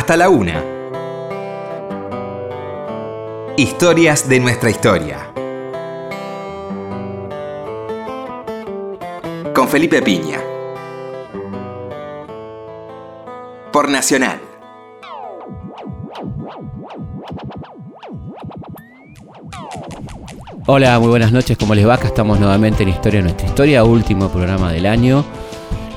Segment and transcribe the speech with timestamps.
[0.00, 0.64] hasta la una.
[3.58, 5.30] Historias de nuestra historia.
[9.54, 10.38] Con Felipe Piña.
[13.70, 14.40] Por Nacional.
[20.66, 21.94] Hola, muy buenas noches, ¿cómo les va?
[21.94, 25.26] Acá estamos nuevamente en Historia de Nuestra Historia, último programa del año.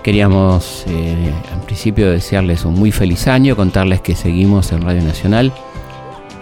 [0.04, 1.32] Queríamos eh,
[1.74, 5.52] principio desearles un muy feliz año, contarles que seguimos en Radio Nacional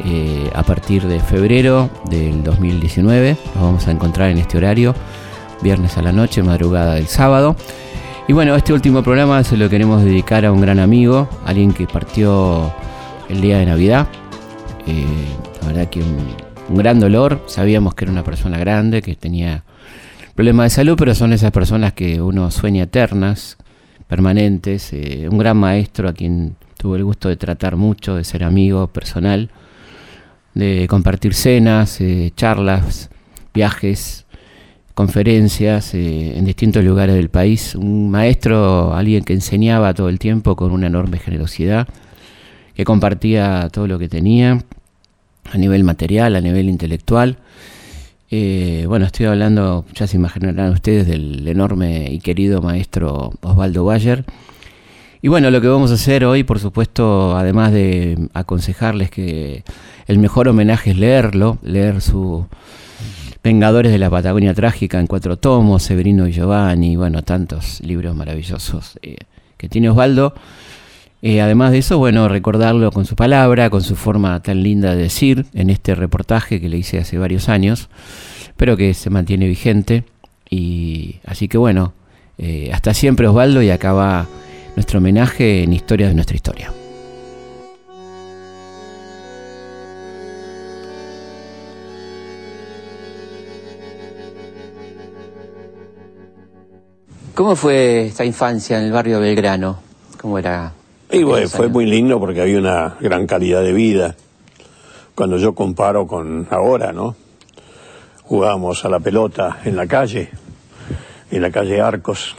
[0.03, 3.37] eh, a partir de febrero del 2019.
[3.55, 4.93] Nos vamos a encontrar en este horario,
[5.61, 7.55] viernes a la noche, madrugada del sábado.
[8.27, 11.87] Y bueno, este último programa se lo queremos dedicar a un gran amigo, alguien que
[11.87, 12.69] partió
[13.29, 14.09] el día de Navidad.
[14.85, 15.05] Eh,
[15.61, 16.17] la verdad que un,
[16.67, 17.41] un gran dolor.
[17.45, 19.63] Sabíamos que era una persona grande, que tenía
[20.35, 23.57] problemas de salud, pero son esas personas que uno sueña eternas,
[24.11, 24.91] permanentes.
[24.91, 28.87] Eh, un gran maestro a quien tuve el gusto de tratar mucho, de ser amigo
[28.87, 29.49] personal,
[30.53, 33.09] de compartir cenas, eh, charlas,
[33.53, 34.25] viajes,
[34.95, 37.73] conferencias eh, en distintos lugares del país.
[37.73, 41.87] Un maestro, alguien que enseñaba todo el tiempo con una enorme generosidad,
[42.75, 44.61] que compartía todo lo que tenía
[45.53, 47.37] a nivel material, a nivel intelectual.
[48.33, 54.23] Eh, bueno, estoy hablando, ya se imaginarán ustedes, del enorme y querido maestro Osvaldo Bayer.
[55.21, 59.63] Y bueno, lo que vamos a hacer hoy, por supuesto, además de aconsejarles que
[60.07, 62.47] el mejor homenaje es leerlo, leer su
[63.43, 68.99] Vengadores de la Patagonia Trágica en cuatro tomos, Severino y Giovanni, bueno, tantos libros maravillosos
[69.01, 69.17] eh,
[69.57, 70.35] que tiene Osvaldo.
[71.23, 75.03] Eh, además de eso, bueno, recordarlo con su palabra, con su forma tan linda de
[75.03, 77.89] decir en este reportaje que le hice hace varios años,
[78.57, 80.03] pero que se mantiene vigente.
[80.49, 81.93] Y así que bueno,
[82.39, 84.27] eh, hasta siempre Osvaldo y acá va
[84.75, 86.73] nuestro homenaje en Historias de nuestra historia.
[97.35, 99.79] ¿Cómo fue esta infancia en el barrio Belgrano?
[100.19, 100.73] ¿Cómo era
[101.11, 104.15] y bueno, fue muy lindo porque había una gran calidad de vida.
[105.13, 107.15] Cuando yo comparo con ahora, ¿no?
[108.23, 110.29] Jugábamos a la pelota en la calle,
[111.29, 112.35] en la calle Arcos,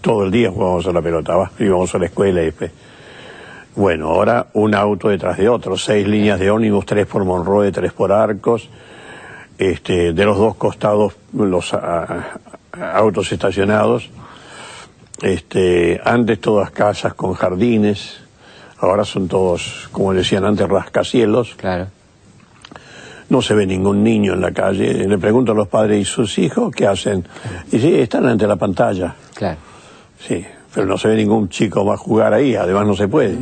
[0.00, 1.50] todo el día jugábamos a la pelota, ¿va?
[1.58, 2.70] íbamos a la escuela y después.
[3.76, 7.92] Bueno, ahora un auto detrás de otro, seis líneas de ómnibus, tres por Monroe, tres
[7.92, 8.70] por Arcos,
[9.58, 11.76] este, de los dos costados los
[12.72, 14.10] autos estacionados
[15.22, 18.20] este, antes todas casas con jardines,
[18.78, 21.54] ahora son todos, como decían antes, rascacielos.
[21.56, 21.88] Claro.
[23.28, 25.06] No se ve ningún niño en la calle.
[25.06, 27.26] Le pregunto a los padres y sus hijos qué hacen.
[27.70, 29.14] Y sí, están ante la pantalla.
[29.34, 29.58] Claro.
[30.18, 33.36] Sí, pero no se ve ningún chico va a jugar ahí, además no se puede.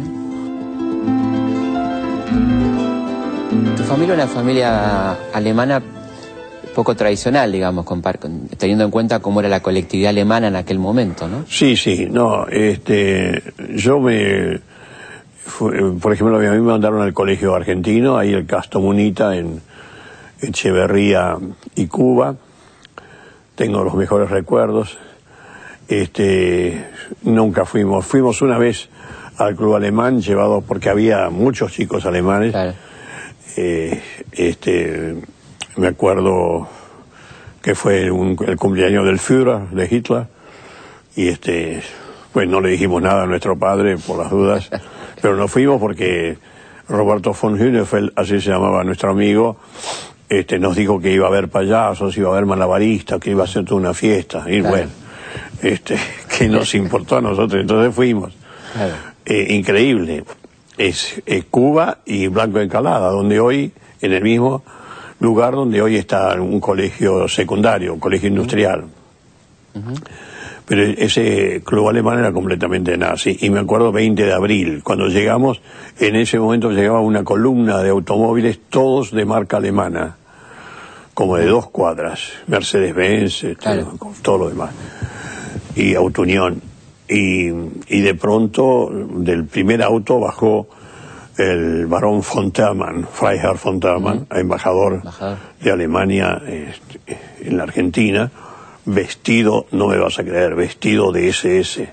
[3.76, 5.82] Tu familia es una familia alemana
[6.76, 7.86] poco tradicional, digamos,
[8.58, 11.46] teniendo en cuenta cómo era la colectividad alemana en aquel momento, ¿no?
[11.48, 13.42] Sí, sí, no, este,
[13.74, 14.60] yo me,
[15.58, 19.62] por ejemplo, a mí me mandaron al colegio argentino, ahí el Casto Munita en
[20.42, 21.38] Echeverría
[21.76, 22.36] y Cuba,
[23.54, 24.98] tengo los mejores recuerdos,
[25.88, 26.84] este,
[27.22, 28.90] nunca fuimos, fuimos una vez
[29.38, 32.54] al club alemán llevado porque había muchos chicos alemanes,
[33.56, 33.98] eh,
[34.32, 35.16] este,
[35.76, 36.68] me acuerdo
[37.62, 40.26] que fue el cumpleaños del Führer, de Hitler,
[41.16, 41.82] y este,
[42.32, 44.70] pues no le dijimos nada a nuestro padre por las dudas,
[45.20, 46.38] pero nos fuimos porque
[46.88, 49.56] Roberto von Hünefeld, así se llamaba nuestro amigo,
[50.28, 53.46] este, nos dijo que iba a haber payasos, iba a haber malabaristas, que iba a
[53.46, 54.90] ser toda una fiesta, y bueno,
[55.62, 55.96] este,
[56.38, 58.32] que nos importó a nosotros, entonces fuimos.
[59.24, 60.24] Eh, increíble.
[60.78, 64.62] Es, es, Cuba y Blanco Encalada, donde hoy, en el mismo,
[65.20, 68.84] lugar donde hoy está un colegio secundario, un colegio industrial.
[70.66, 73.36] Pero ese club alemán era completamente nazi.
[73.40, 75.60] Y me acuerdo 20 de abril, cuando llegamos,
[75.98, 80.16] en ese momento llegaba una columna de automóviles, todos de marca alemana,
[81.14, 83.84] como de dos cuadras, Mercedes-Benz, este,
[84.22, 84.70] todo lo demás,
[85.76, 86.60] y Auto Unión.
[87.08, 87.46] Y,
[87.86, 90.66] y de pronto, del primer auto bajó
[91.36, 95.02] el barón von Freiherr von embajador,
[95.60, 97.00] de Alemania este,
[97.42, 98.30] en la Argentina,
[98.86, 101.88] vestido, no me vas a creer, vestido de SS,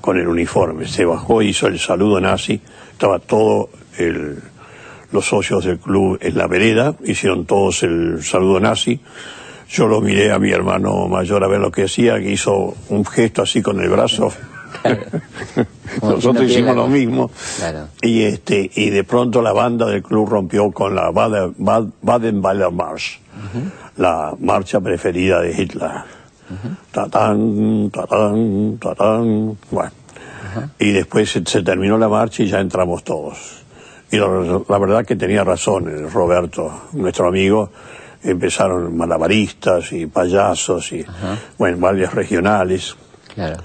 [0.00, 0.86] con el uniforme.
[0.86, 2.60] Se bajó, hizo el saludo nazi,
[2.92, 4.38] estaba todo el,
[5.12, 9.00] los socios del club en la vereda, hicieron todos el saludo nazi.
[9.68, 13.04] Yo lo miré a mi hermano mayor a ver lo que hacía, que hizo un
[13.04, 14.32] gesto así con el brazo.
[16.02, 17.30] Nosotros hicimos lo mismo.
[17.58, 17.88] Claro.
[18.02, 22.74] Y este y de pronto la banda del club rompió con la Baden- Bad- Baden-Baden
[22.74, 23.20] March,
[23.96, 25.90] la marcha preferida de Hitler.
[26.92, 29.56] Tatán, tatán, tatán.
[29.70, 29.90] Bueno.
[30.78, 33.62] Y después se, se terminó la marcha y ya entramos todos.
[34.10, 34.26] Y la,
[34.68, 37.70] la verdad que tenía razón eh, Roberto, nuestro amigo.
[38.22, 41.04] Empezaron malabaristas y payasos y,
[41.58, 42.96] bueno, bailes regionales.
[43.34, 43.58] Claro.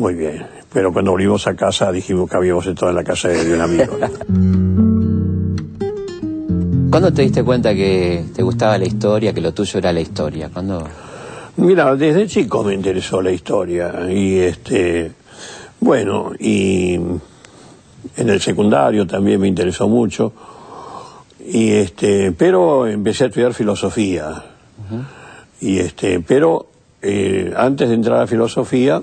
[0.00, 0.46] Muy bien.
[0.72, 3.98] Pero cuando volvimos a casa dijimos que habíamos estado en la casa de un amigo.
[6.90, 10.48] ¿Cuándo te diste cuenta que te gustaba la historia, que lo tuyo era la historia?
[10.50, 10.88] ¿Cuándo?
[11.58, 15.12] Mira, desde chico me interesó la historia y este,
[15.80, 17.20] bueno, y en
[18.16, 20.32] el secundario también me interesó mucho
[21.46, 24.44] y este, pero empecé a estudiar filosofía
[25.60, 26.68] y este, pero
[27.02, 29.02] eh, antes de entrar a filosofía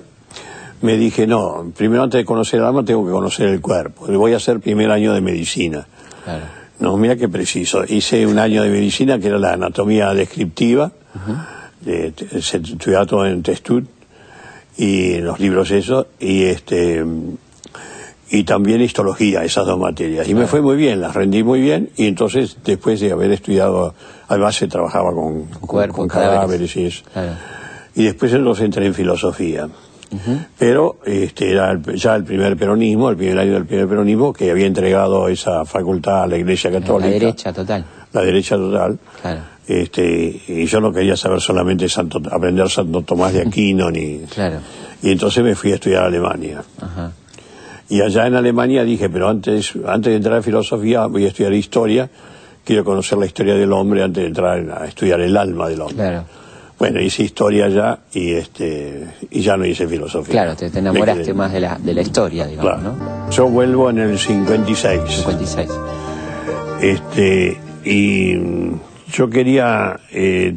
[0.82, 4.06] me dije no, primero antes de conocer el alma tengo que conocer el cuerpo.
[4.08, 5.88] Voy a hacer primer año de medicina.
[6.24, 6.44] Claro.
[6.80, 7.84] No, mira qué preciso.
[7.88, 10.92] Hice un año de medicina que era la anatomía descriptiva.
[11.82, 13.86] de- se estudiaba todo en Testut
[14.78, 17.04] y en los libros eso y este
[18.30, 20.28] y también histología, esas dos materias.
[20.28, 23.96] Y me fue muy bien, las rendí muy bien y entonces después de haber estudiado,
[24.28, 26.36] además se trabajaba con, con- Cuerpo, con cadáveres.
[26.42, 27.04] cadáveres y eso.
[27.14, 27.32] Claro.
[27.96, 29.68] Y después entonces entré en filosofía.
[30.58, 34.66] Pero este, era ya el primer peronismo, el primer año del primer peronismo, que había
[34.66, 37.10] entregado esa facultad a la Iglesia La Católica.
[37.10, 37.86] derecha total.
[38.14, 38.98] La derecha total.
[39.22, 39.42] Claro.
[39.68, 44.60] Este, y yo no quería saber solamente Santo, aprender Santo Tomás de Aquino, ni, Claro.
[45.02, 46.64] y entonces me fui a estudiar a Alemania.
[46.82, 47.12] Ajá.
[47.90, 51.54] Y allá en Alemania dije, pero antes, antes de entrar a filosofía voy a estudiar
[51.54, 52.10] historia,
[52.64, 55.96] quiero conocer la historia del hombre antes de entrar a estudiar el alma del hombre.
[55.98, 56.24] Claro.
[56.80, 60.32] Bueno, hice historia allá y este y ya no hice filosofía.
[60.32, 62.96] Claro, te, enamoraste quedé- más de la, de la historia, digamos, Claro.
[62.98, 63.30] ¿no?
[63.32, 65.02] Yo vuelvo en el 56.
[65.08, 65.70] 56.
[66.82, 68.36] Este, y
[69.12, 70.56] yo quería eh,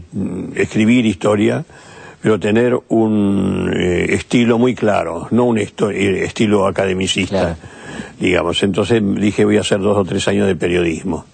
[0.56, 1.64] escribir historia,
[2.20, 5.68] pero tener un eh, estilo muy claro, no un eh,
[6.24, 7.56] estilo academicista, Claro.
[8.18, 8.62] digamos.
[8.62, 11.24] Entonces dije, voy a hacer dos o tres años de periodismo.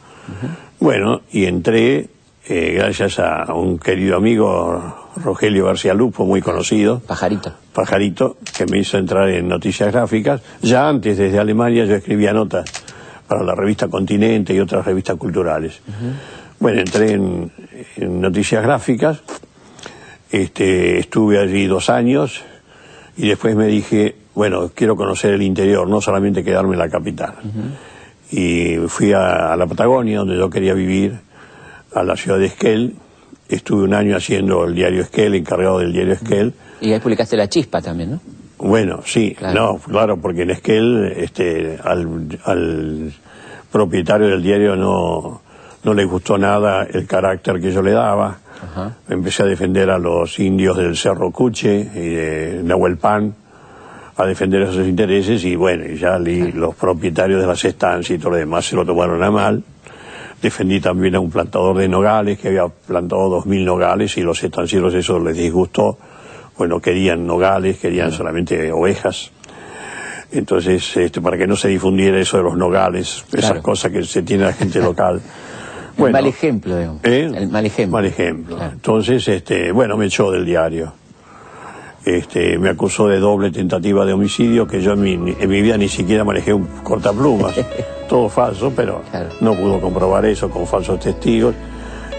[0.78, 2.06] Bueno, y entré,
[2.48, 7.52] eh, gracias a un querido amigo, Rogelio García Lupo, muy conocido, Pajarito.
[7.72, 10.42] Pajarito, que me hizo entrar en noticias gráficas.
[10.62, 12.64] Ya antes, desde Alemania, yo escribía notas
[13.26, 15.80] para la revista Continente y otras revistas culturales.
[16.60, 17.50] Bueno, entré en,
[17.96, 19.20] en noticias gráficas,
[20.30, 22.44] este, estuve allí dos años
[23.16, 27.34] y después me dije, bueno, quiero conocer el interior, no solamente quedarme en la capital.
[28.30, 31.25] Y fui a, a la Patagonia, donde yo quería vivir,
[32.00, 32.94] a la ciudad de Esquel.
[33.48, 36.52] Estuve un año haciendo el diario Esquel, encargado del diario Esquel.
[36.80, 38.20] Y ahí publicaste La Chispa también, ¿no?
[38.58, 39.54] Bueno, sí, Claro.
[39.74, 43.12] no, claro, porque en Esquel este, al, al
[43.70, 45.42] propietario del diario no,
[45.84, 48.38] no le gustó nada el carácter que yo le daba.
[48.62, 48.96] Ajá.
[49.08, 53.34] Empecé a defender a los indios del Cerro Cuche y de Nahuelpan,
[54.16, 58.18] a defender esos intereses y bueno, y ya li- los propietarios de las estancias y
[58.18, 59.62] todo lo demás se lo tomaron a mal.
[60.46, 64.44] Defendí también a un plantador de nogales que había plantado dos mil nogales y los
[64.44, 65.98] estancieros eso les disgustó.
[66.56, 69.32] Bueno, querían nogales, querían solamente ovejas.
[70.30, 74.22] Entonces, este, para que no se difundiera eso de los nogales, esas cosas que se
[74.22, 75.20] tiene la gente local.
[75.98, 77.00] el mal ejemplo, digamos.
[77.02, 77.28] ¿Eh?
[77.34, 77.96] El mal ejemplo.
[77.98, 78.54] Mal ejemplo.
[78.54, 78.72] Claro.
[78.72, 80.92] Entonces, este, bueno, me echó del diario.
[82.04, 85.76] Este, me acusó de doble tentativa de homicidio, que yo en mi, en mi vida
[85.76, 87.56] ni siquiera manejé un cortaplumas.
[88.08, 89.28] Todo falso, pero Claro.
[89.40, 91.54] no pudo comprobar eso con falsos testigos.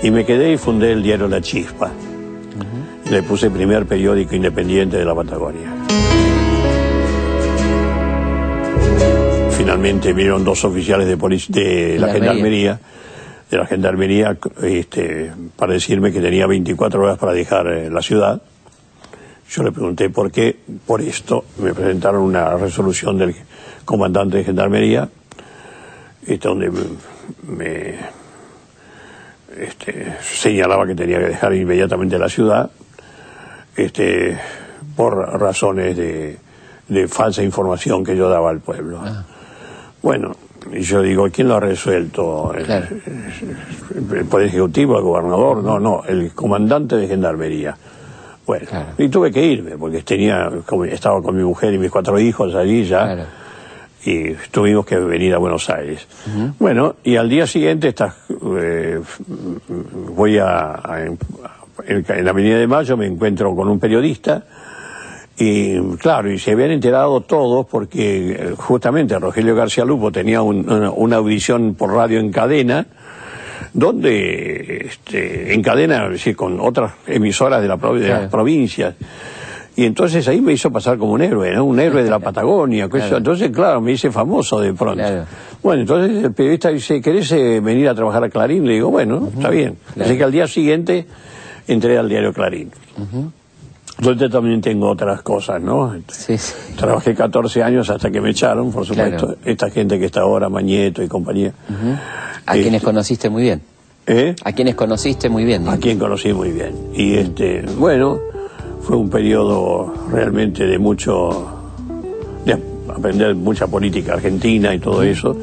[0.04, 1.92] Y me quedé y fundé el diario La Chispa.
[3.06, 5.72] Y le puse primer periódico independiente de la Patagonia.
[9.58, 12.14] Finalmente vinieron dos oficiales de, de la Gendarmería.
[12.14, 12.80] gendarmería,
[13.50, 18.42] de la gendarmería, este, para decirme que tenía 24 horas para dejar eh, la ciudad.
[19.50, 23.34] Yo le pregunté por qué, por esto, me presentaron una resolución del
[23.86, 25.10] comandante de gendarmería,
[26.28, 26.72] este, donde
[27.48, 27.96] me,
[29.58, 32.70] este, señalaba que tenía que dejar inmediatamente la ciudad,
[33.76, 34.38] este,
[34.96, 36.38] por razones de,
[36.88, 39.00] de falsa información que yo daba al pueblo.
[40.02, 40.36] Bueno,
[40.74, 42.54] y yo digo, ¿quién lo ha resuelto?
[42.54, 42.88] ¿El- Claro.
[44.14, 45.64] ¿El Poder Ejecutivo, el gobernador?
[45.64, 47.78] No, no, el comandante de gendarmería.
[48.46, 48.88] Bueno, Claro.
[48.98, 50.50] y tuve que irme, porque tenía,
[50.90, 53.24] estaba con mi mujer y mis cuatro hijos allí ya, Claro.
[54.06, 56.08] Y tuvimos que venir a Buenos Aires.
[56.60, 59.00] Bueno, y al día siguiente estás, eh,
[60.16, 61.18] voy a, a- en,
[62.08, 64.44] en la Avenida de Mayo, me encuentro con un periodista
[65.40, 70.68] Y claro, y se habían enterado todos porque eh, justamente Rogelio García Lupo tenía un-
[70.70, 72.88] una, una audición por radio en cadena,
[73.74, 78.22] donde este, en cadena es decir, con otras emisoras de, la, de Claro.
[78.22, 78.96] las provincias.
[79.78, 81.64] Y entonces ahí me hizo pasar como un héroe, ¿no?
[81.64, 82.90] Un héroe de la Patagonia.
[82.90, 83.18] Claro.
[83.18, 84.96] Entonces, claro, me hice famoso de pronto.
[84.96, 85.26] Claro.
[85.64, 88.66] Bueno, entonces el periodista dice, ¿querés eh, venir a trabajar a Clarín?
[88.66, 89.78] Le digo, bueno, está bien.
[89.94, 90.10] Claro.
[90.10, 91.06] Así que al día siguiente
[91.68, 92.72] entré al diario Clarín.
[94.00, 95.96] Entonces también tengo otras cosas, ¿no?
[96.12, 96.54] Sí, sí.
[96.76, 99.36] Trabajé 14 años hasta que me echaron, por supuesto.
[99.44, 101.54] Esta gente que está ahora, Mañeto y compañía.
[102.46, 103.62] A Este, quienes conociste muy bien.
[104.06, 104.36] ¿eh?
[104.44, 105.68] A quienes conociste muy bien.
[105.68, 106.74] A quien conocí muy bien.
[106.94, 108.20] Y este, bueno,
[108.82, 111.46] fue un periodo realmente de mucho,
[112.46, 112.58] de
[112.90, 115.36] aprender mucha política argentina y todo eso.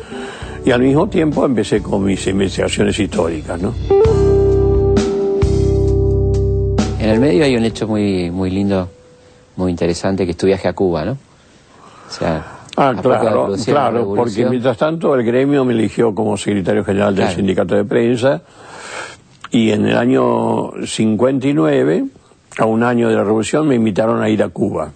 [0.64, 3.75] Y al mismo tiempo empecé con mis investigaciones históricas, ¿no?
[6.99, 8.88] En el medio hay un hecho muy, muy lindo,
[9.57, 11.12] muy interesante, que es tu viaje a Cuba, ¿no?
[11.12, 17.14] O sea, Ah, claro, claro, porque mientras tanto el gremio me eligió como secretario general
[17.14, 17.37] del Claro.
[17.37, 18.43] sindicato de prensa
[19.53, 22.05] y en el año 59,
[22.58, 24.92] a un año de la revolución, me invitaron a ir a Cuba.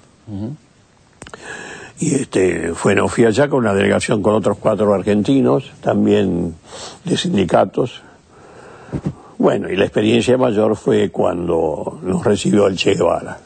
[2.00, 6.54] Y este, bueno, fui allá con una delegación con otros cuatro argentinos, también
[7.04, 8.02] de sindicatos.
[9.36, 13.38] Bueno, y la experiencia mayor fue cuando nos recibió el Che Guevara.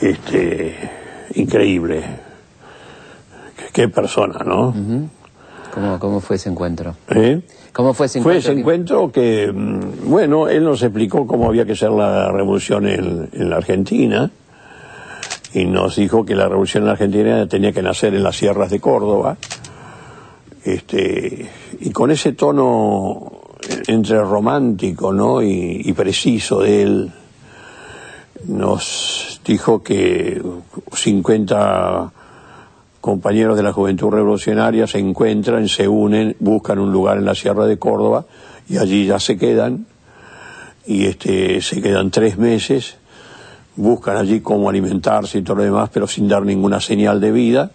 [0.00, 0.74] Este,
[1.34, 2.02] increíble.
[3.56, 4.74] Qué, qué persona, ¿no?
[5.74, 6.96] ¿Cómo, ¿Cómo fue ese encuentro?
[7.08, 7.42] ¿Eh?
[7.72, 8.50] ¿Cómo fue ese Fue encuentro?
[8.52, 13.28] ese encuentro que, mm, bueno, él nos explicó cómo había que ser la revolución en,
[13.32, 14.30] en la Argentina
[15.54, 18.70] y nos dijo que la revolución en la Argentina tenía que nacer en las sierras
[18.70, 19.36] de Córdoba.
[20.64, 21.48] Este,
[21.80, 23.32] y con ese tono
[23.86, 25.42] entre romántico ¿no?
[25.42, 27.12] y, y preciso de él,
[28.46, 30.42] nos dijo que
[30.92, 32.12] 50
[33.00, 37.66] compañeros de la Juventud Revolucionaria se encuentran, se unen, buscan un lugar en la Sierra
[37.66, 38.26] de Córdoba
[38.68, 39.86] y allí ya se quedan
[40.86, 42.96] y este se quedan tres meses,
[43.76, 47.70] buscan allí cómo alimentarse y todo lo demás, pero sin dar ninguna señal de vida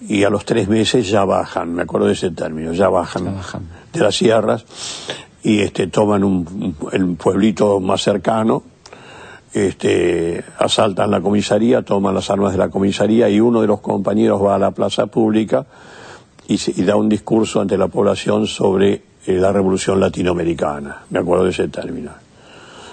[0.00, 3.30] y a los tres meses ya bajan, me acuerdo de ese término, ya bajan, Ya
[3.32, 3.62] bajan.
[3.92, 4.64] de las sierras
[5.42, 8.62] y este toman un, un- el pueblito más cercano
[9.56, 14.42] este, asaltan la comisaría, toman las armas de la comisaría y uno de los compañeros
[14.42, 15.64] va a la plaza pública
[16.46, 18.92] y, se- y da un discurso ante la población sobre
[19.26, 21.04] eh, la revolución latinoamericana.
[21.10, 22.10] Me acuerdo de ese término.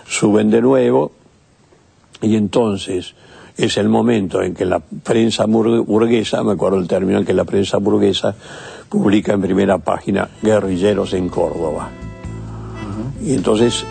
[0.08, 1.12] Suben de nuevo
[2.22, 3.14] y entonces
[3.58, 7.44] es el momento en que la prensa burguesa, me acuerdo el término en que la
[7.44, 8.34] prensa burguesa
[8.90, 11.90] publica en primera página guerrilleros en Córdoba.
[13.22, 13.86] Y entonces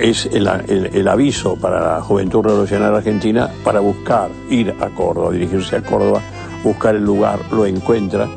[0.00, 5.30] es el, el- el aviso para la Juventud Revolucionaria Argentina para buscar, ir a Córdoba,
[5.32, 6.20] dirigirse a Córdoba,
[6.64, 8.28] buscar el lugar, lo encuentra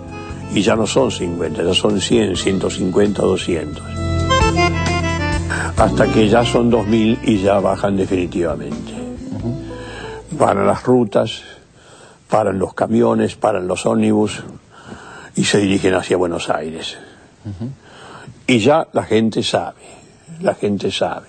[0.53, 3.84] y ya no son 50, ya son 100, 150, 200.
[5.77, 8.93] Hasta que ya son 2000 y ya bajan definitivamente.
[10.32, 11.41] Van a las rutas,
[12.29, 14.43] paran los camiones, paran los ómnibus
[15.36, 16.98] y se dirigen hacia Buenos Aires.
[18.48, 19.82] Y ya la gente sabe,
[20.41, 21.27] la gente sabe.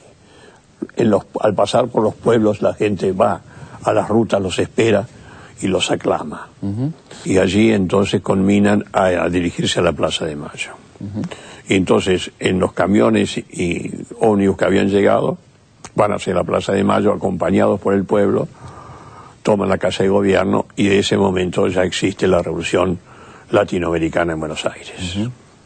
[0.97, 3.41] En los- al pasar por los pueblos la gente va
[3.83, 5.07] a las rutas, los espera
[5.61, 6.49] y los aclama.
[7.25, 10.71] Y allí entonces conminan a, a dirigirse a la Plaza de Mayo.
[11.69, 15.39] Y entonces en los camiones y ómnibus que habían llegado
[15.95, 18.49] van hacia la Plaza de Mayo acompañados por el pueblo,
[19.43, 22.99] toman la Casa de Gobierno y de ese momento ya existe la revolución
[23.51, 24.93] latinoamericana en Buenos Aires.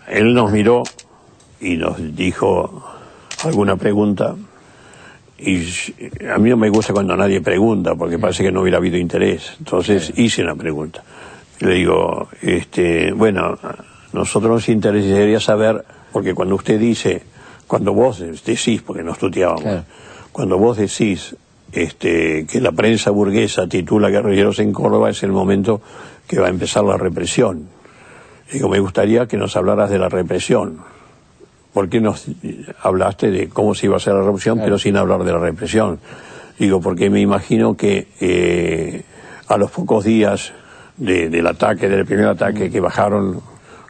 [0.08, 0.82] Él nos miró
[1.60, 2.84] y nos dijo
[3.44, 4.34] alguna pregunta
[5.38, 5.64] y
[6.28, 9.54] a mí no me gusta cuando nadie pregunta porque parece que no hubiera habido interés.
[9.58, 11.02] Entonces hice una pregunta.
[11.60, 13.58] Le digo, este, bueno,
[14.12, 17.22] nosotros nos interesaría saber, porque cuando usted dice,
[17.66, 19.84] cuando vos decís, porque nos tuteábamos, Claro.
[20.32, 21.36] cuando vos decís
[21.72, 25.80] este, que la prensa burguesa titula Guerrilleros en Córdoba, es el momento
[26.26, 27.68] que va a empezar la represión.
[28.52, 30.78] Digo, me gustaría que nos hablaras de la represión.
[31.72, 32.26] ¿Por qué nos
[32.82, 34.66] hablaste de cómo se iba a hacer la revolución, Claro.
[34.66, 36.00] pero sin hablar de la represión?
[36.58, 39.02] Digo, porque me imagino que eh,
[39.46, 40.52] a los pocos días
[40.96, 43.40] de- del ataque, del primer ataque que bajaron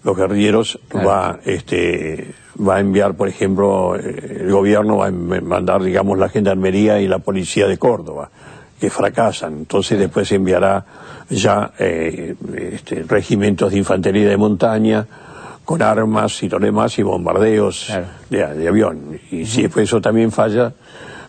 [0.02, 1.08] los guerrilleros, Claro.
[1.08, 6.28] va, este, va a enviar, por ejemplo, eh, el gobierno va a mandar, digamos, la
[6.28, 8.30] gendarmería y la policía de Córdoba,
[8.78, 9.54] que fracasan.
[9.54, 10.84] Entonces después enviará
[11.30, 12.34] ya eh,
[12.72, 15.06] este, regimientos de infantería de montaña,
[15.68, 18.06] con armas y y bombardeos Claro.
[18.30, 19.20] de, de avión.
[19.30, 20.72] Y si después eso también falla,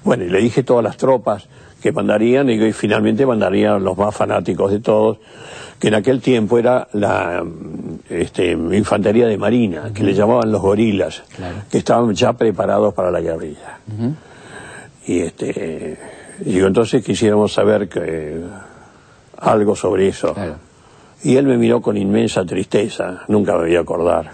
[0.05, 1.45] bueno, y le dije todas las tropas
[1.81, 5.17] que mandarían y finalmente mandarían los más fanáticos de todos,
[5.77, 7.43] que en aquel tiempo era la
[8.09, 11.21] este, infantería de marina, que le llamaban los gorilas,
[11.69, 13.79] que estaban ya preparados para la guerrilla.
[15.05, 15.97] Y este,
[16.45, 18.39] yo entonces quisiéramos saber que,
[19.37, 20.33] algo sobre eso.
[21.23, 24.31] Y él me miró con inmensa tristeza, nunca me voy a acordar.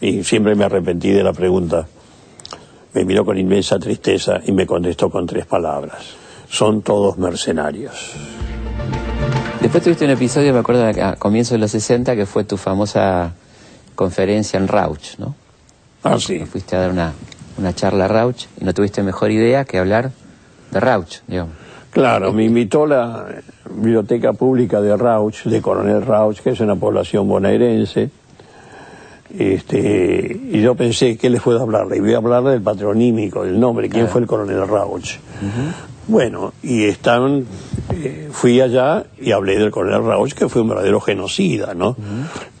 [0.00, 1.86] Y siempre me arrepentí de la pregunta.
[2.92, 6.02] Me miró con inmensa tristeza y me contestó con tres palabras.
[6.48, 8.12] Son todos mercenarios.
[9.60, 13.32] Después tuviste un episodio, me acuerdo, a comienzos de los 60, que fue tu famosa
[13.94, 15.34] conferencia en Rauch, ¿no?
[16.02, 16.44] Ah, sí.
[16.44, 17.14] Fuiste a dar una,
[17.58, 20.12] una charla a Rauch y no tuviste mejor idea que hablar
[20.70, 21.65] de Rauch, digamos.
[21.96, 23.24] Claro, me invitó la
[23.70, 28.10] Biblioteca Pública de Rauch, de Coronel Rauch, que es una población bonaerense.
[29.38, 31.86] Este, y yo pensé, ¿qué les puedo hablar?
[31.96, 35.16] Y voy a hablar del patronímico, del nombre, quién fue el coronel Rauch.
[36.06, 37.46] Bueno, y están,
[37.94, 41.96] eh, fui allá y hablé del coronel Rauch, que fue un verdadero genocida, ¿no?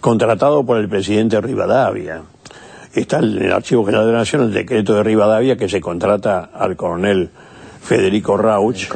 [0.00, 2.22] Contratado por el presidente Rivadavia.
[2.94, 6.48] Está en el Archivo General de la Nación el decreto de Rivadavia que se contrata
[6.54, 7.28] al coronel
[7.86, 8.88] Federico Rauch.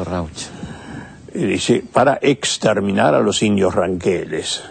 [1.35, 4.63] Y dice, para exterminar a los indios ranqueles.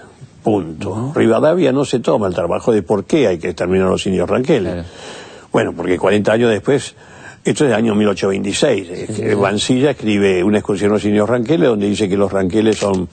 [0.43, 1.13] Punto.
[1.15, 4.29] Rivadavia no se toma el trabajo de por qué hay que exterminar a los indios
[4.29, 4.85] ranqueles.
[5.51, 6.95] Bueno, porque 40 años después
[7.43, 9.37] esto es del año 1826.
[9.37, 13.07] Vancilla escribe una excursión a los indios ranqueles donde dice que los ranqueles son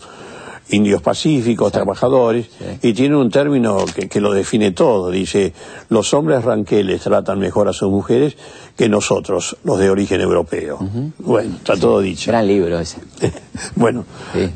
[0.71, 2.49] indios pacíficos, trabajadores,
[2.83, 5.11] y tiene un término que, lo define todo.
[5.11, 5.53] Dice,
[5.89, 8.37] los hombres ranqueles tratan mejor a sus mujeres
[8.77, 10.79] que nosotros, los de origen europeo.
[11.19, 12.31] Bueno, está todo dicho.
[12.31, 12.99] Gran libro ese.
[13.77, 14.05] bueno,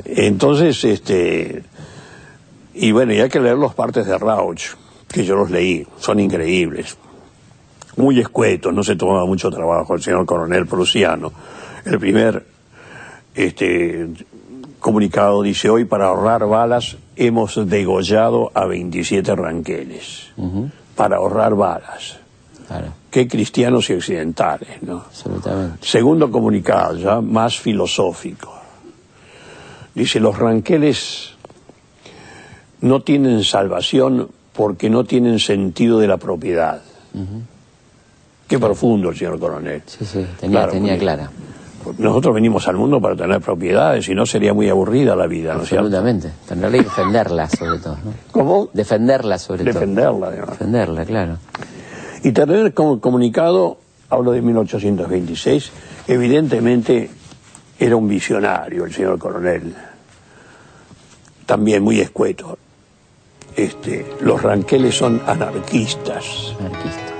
[0.04, 1.62] entonces, este...
[2.74, 4.62] Y bueno, y hay que leer los partes de Rauch,
[5.08, 6.96] que yo los leí, son increíbles
[7.96, 11.32] muy escuetos, no se tomaba mucho trabajo el señor coronel prusiano.
[11.84, 12.44] El primer
[13.34, 14.08] este,
[14.80, 20.30] comunicado dice, hoy para ahorrar balas hemos degollado a 27 ranqueles.
[20.96, 22.18] Para ahorrar balas.
[23.10, 25.04] Qué cristianos y occidentales, ¿no?
[25.80, 28.54] Segundo comunicado, ya más filosófico.
[29.94, 31.32] Dice, los ranqueles
[32.80, 36.80] no tienen salvación porque no tienen sentido de la propiedad.
[38.46, 39.82] Qué profundo el señor coronel.
[39.86, 41.30] Sí, sí, tenía, tenía clara.
[41.98, 45.60] Nosotros venimos al mundo para tener propiedades y no sería muy aburrida la vida, ¿no
[45.60, 46.30] Absolutamente.
[46.46, 47.96] Tenerla y defenderla sobre todo.
[48.04, 48.12] ¿no?
[48.30, 48.68] ¿Cómo?
[48.72, 50.30] Defenderla sobre Defenderla, todo.
[50.30, 51.38] Defenderla, Defenderla, claro.
[52.22, 53.78] Y tener como comunicado,
[54.10, 55.72] hablo de 1826,
[56.06, 57.10] evidentemente
[57.78, 59.74] era un visionario el señor coronel.
[61.46, 62.58] También muy escueto.
[63.56, 66.54] Este, los ranqueles son anarquistas.
[66.60, 67.12] Anarquistas.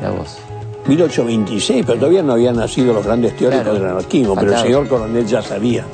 [0.00, 0.47] La voz.
[0.88, 5.26] 1826, pero todavía no habían nacido los grandes teóricos del anarquismo, pero el señor coronel
[5.26, 5.84] ya sabía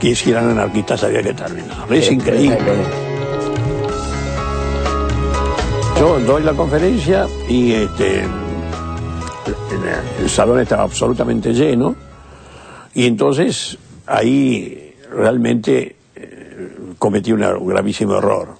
[0.00, 1.92] que si eran anarquistas había que terminar.
[1.92, 2.58] Es increíble.
[5.98, 8.22] Yo doy la conferencia y este,
[10.20, 11.96] el salón estaba absolutamente lleno
[12.94, 18.56] y entonces ahí realmente eh, cometí un gravísimo error.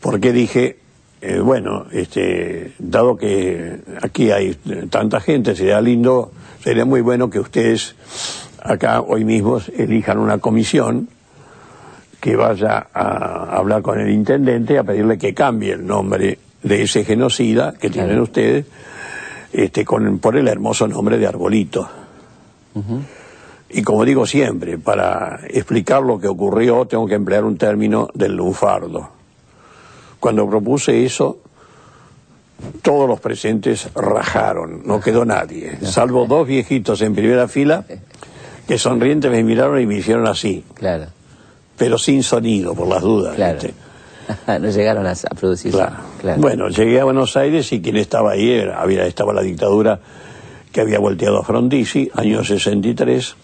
[0.00, 0.78] Porque dije,
[1.20, 4.54] eh, bueno, este, dado que aquí hay
[4.88, 6.30] tanta gente, sería lindo,
[6.62, 7.96] sería muy bueno que ustedes
[8.62, 11.08] acá hoy mismo elijan una comisión
[12.20, 17.04] que vaya a hablar con el intendente a pedirle que cambie el nombre de ese
[17.04, 18.66] genocida que tienen ustedes
[19.52, 21.88] este, con, por el hermoso nombre de Arbolito.
[23.70, 28.36] Y como digo siempre, para explicar lo que ocurrió tengo que emplear un término del
[28.36, 29.17] lunfardo.
[30.20, 31.38] Cuando propuse eso,
[32.82, 37.84] todos los presentes rajaron, no quedó nadie, salvo dos viejitos en primera fila
[38.66, 40.62] que sonrientes me miraron y me hicieron así.
[40.74, 41.06] Claro.
[41.78, 43.34] Pero sin sonido, por las dudas.
[43.34, 43.58] Claro.
[44.60, 45.72] no llegaron a, producir.
[45.72, 45.96] Claro.
[46.36, 50.00] Bueno, llegué a Buenos Aires y quien estaba ahí era, había, estaba la dictadura
[50.70, 53.36] que había volteado a Frondizi, año 63.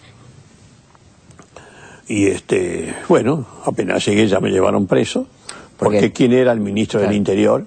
[2.07, 5.27] Y este, bueno, apenas llegué ya me llevaron preso.
[5.77, 7.65] Porque quién era el ministro del Interior,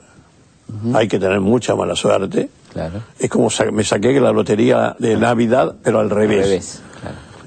[0.95, 2.49] hay que tener mucha mala suerte.
[2.73, 3.01] Claro.
[3.19, 6.39] Es como me saqué la lotería de Navidad, pero al revés.
[6.39, 6.83] Al revés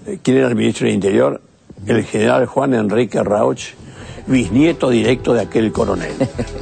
[0.08, 1.41] eh, ¿Quién era el ministro del Interior?
[1.86, 3.74] El general Juan Enrique Rauch,
[4.28, 6.13] bisnieto directo de aquel coronel.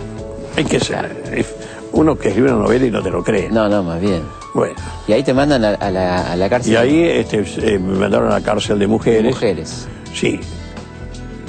[0.58, 1.46] hay que ser.
[1.92, 3.50] Uno que escribe una novela y no te lo cree.
[3.50, 4.22] No, no, más bien.
[4.54, 4.76] Bueno.
[5.08, 5.92] Y ahí te mandan a,
[6.36, 6.74] la, cárcel.
[6.74, 9.24] Y ahí este, eh, me mandaron a la cárcel de mujeres.
[9.24, 9.88] De mujeres.
[10.14, 10.40] Sí.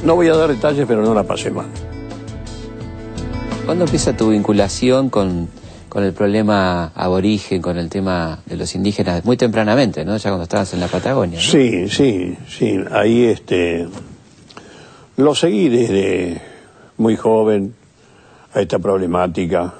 [0.05, 1.67] No voy a dar detalles, pero no la pasé mal.
[3.71, 5.49] ¿Cuándo empieza tu vinculación con,
[5.89, 10.17] con el problema aborigen, con el tema de los indígenas muy tempranamente, ¿no?
[10.17, 11.39] Ya cuando estabas en la Patagonia.
[11.39, 11.45] ¿no?
[11.45, 12.81] Sí, sí, sí.
[12.91, 13.87] Ahí este
[15.19, 16.43] lo seguí desde
[16.97, 17.73] muy joven
[18.55, 19.73] a esta problemática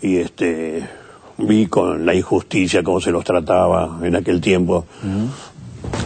[0.00, 0.88] y este
[1.36, 4.86] vi con la injusticia cómo se los trataba en aquel tiempo.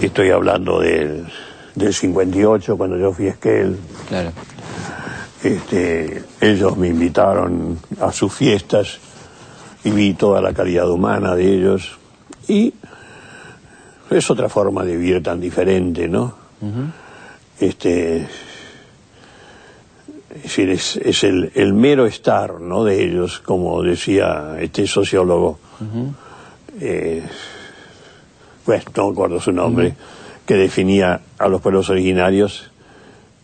[0.00, 1.24] Estoy hablando del,
[1.76, 3.76] del 58 cuando yo fui a Esquel.
[4.08, 4.32] Claro.
[5.42, 8.98] Este, ellos me invitaron a sus fiestas
[9.84, 11.98] y vi toda la calidad humana de ellos.
[12.48, 12.72] Y
[14.10, 16.34] es otra forma de vivir tan diferente, ¿no?
[17.58, 18.26] Este,
[20.34, 22.84] es decir, es, es el, el mero estar, ¿no?
[22.84, 25.58] De ellos, como decía este sociólogo.
[26.80, 27.22] eh,
[28.64, 29.94] pues no me acuerdo su nombre,
[30.46, 32.70] que definía a los pueblos originarios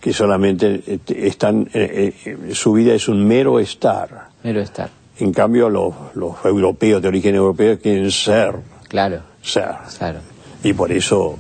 [0.01, 4.29] que solamente eh, están, eh, eh, su vida es un mero estar.
[4.45, 4.91] Mero estar.
[5.19, 8.55] En cambio, los, los europeos de origen europeo quieren ser,
[8.89, 9.75] Claro, ser.
[9.99, 10.21] claro.
[10.63, 11.37] Y por eso,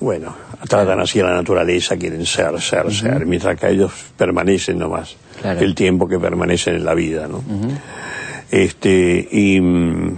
[0.00, 0.34] bueno,
[0.68, 5.60] tratan así a la naturaleza, quieren ser, ser, ser, mientras que ellos permanecen nomás Claro.
[5.60, 7.42] el tiempo que permanecen en la vida, ¿no?
[8.50, 10.16] Este, y mm,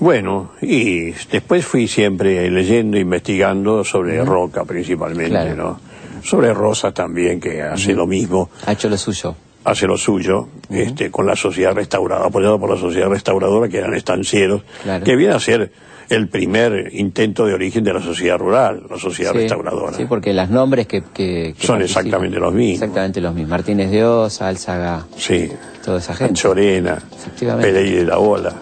[0.00, 5.54] bueno, y después fui siempre leyendo, investigando sobre Roca principalmente, Claro.
[5.56, 5.80] ¿no?
[6.24, 9.36] Sobre Rosa también, que hace lo mismo Ha hecho lo suyo.
[9.64, 13.94] hace lo suyo este, con la sociedad restaurada, apoyado por la sociedad restauradora, que eran
[13.94, 15.04] estancieros, Claro.
[15.04, 15.70] que viene a ser
[16.10, 19.96] el primer intento de origen de la sociedad rural, la sociedad Sí, restauradora.
[19.96, 22.74] Sí, porque los nombres que, que- que Son exactamente los mismos.
[22.82, 23.50] Exactamente los mismos.
[23.50, 25.50] Martínez de Osa, Álzaga, Sí.
[25.84, 26.30] toda esa gente.
[26.32, 27.72] Anchorena, Efectivamente.
[27.72, 28.52] Pereira de la Ola.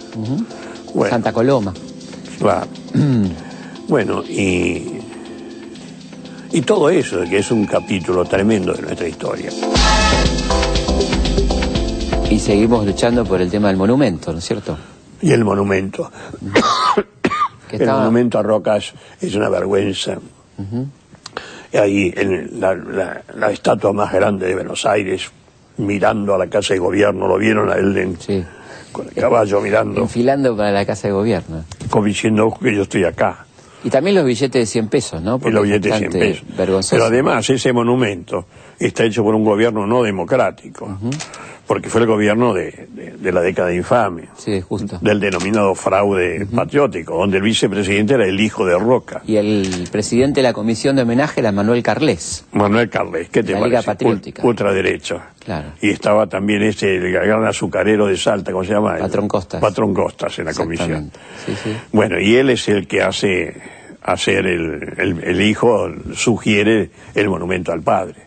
[0.95, 1.73] Bueno, Santa Coloma.
[2.39, 2.67] claro.
[3.89, 5.01] bueno, y,
[6.53, 9.51] y todo eso, que es un capítulo tremendo de nuestra historia.
[12.31, 14.77] Y seguimos luchando por el tema del monumento, ¿no es cierto?
[15.21, 16.11] Y el monumento.
[17.71, 20.19] El estaba- monumento a Rocas es una vergüenza.
[21.73, 25.31] Ahí, en la, la- la estatua más grande de Buenos Aires,
[25.79, 28.19] mirando a la Casa de Gobierno, ¿lo vieron a Elden?
[28.21, 28.45] Sí.
[28.93, 31.65] Con el caballo mirando, Enfilando para la Casa de Gobierno.
[31.89, 33.47] como diciendo "Ojo que yo estoy acá.
[33.85, 35.37] Y también los billetes de 100 pesos, ¿no?
[35.37, 36.57] Y Porque los es billetes de 100 bastante pesos.
[36.57, 36.97] Vergonzoso.
[36.97, 38.47] Pero además, ese monumento
[38.87, 40.99] está hecho por un gobierno no democrático,
[41.67, 44.25] porque fue el gobierno de, de- de la década infame.
[44.37, 44.99] Sí, justo.
[45.01, 49.23] Del denominado fraude patriótico, donde el vicepresidente era el hijo de Roca.
[49.27, 52.45] Y el presidente de la comisión de homenaje era Manuel Carles.
[52.53, 53.87] Manuel Carles, ¿qué te La Liga parece?
[53.87, 54.43] Patriótica.
[54.43, 55.29] Ul- Ultraderecha.
[55.45, 55.69] Claro.
[55.81, 58.97] Y estaba también ese el gran azucarero de Salta, ¿cómo se llama?
[58.99, 59.61] Patrón Costas.
[59.61, 61.11] Patrón Costas en la comisión.
[61.47, 61.77] Sí, sí.
[61.93, 63.57] Bueno, y él es el que hace
[64.03, 68.27] hacer el, el, el hijo, sugiere el monumento al padre.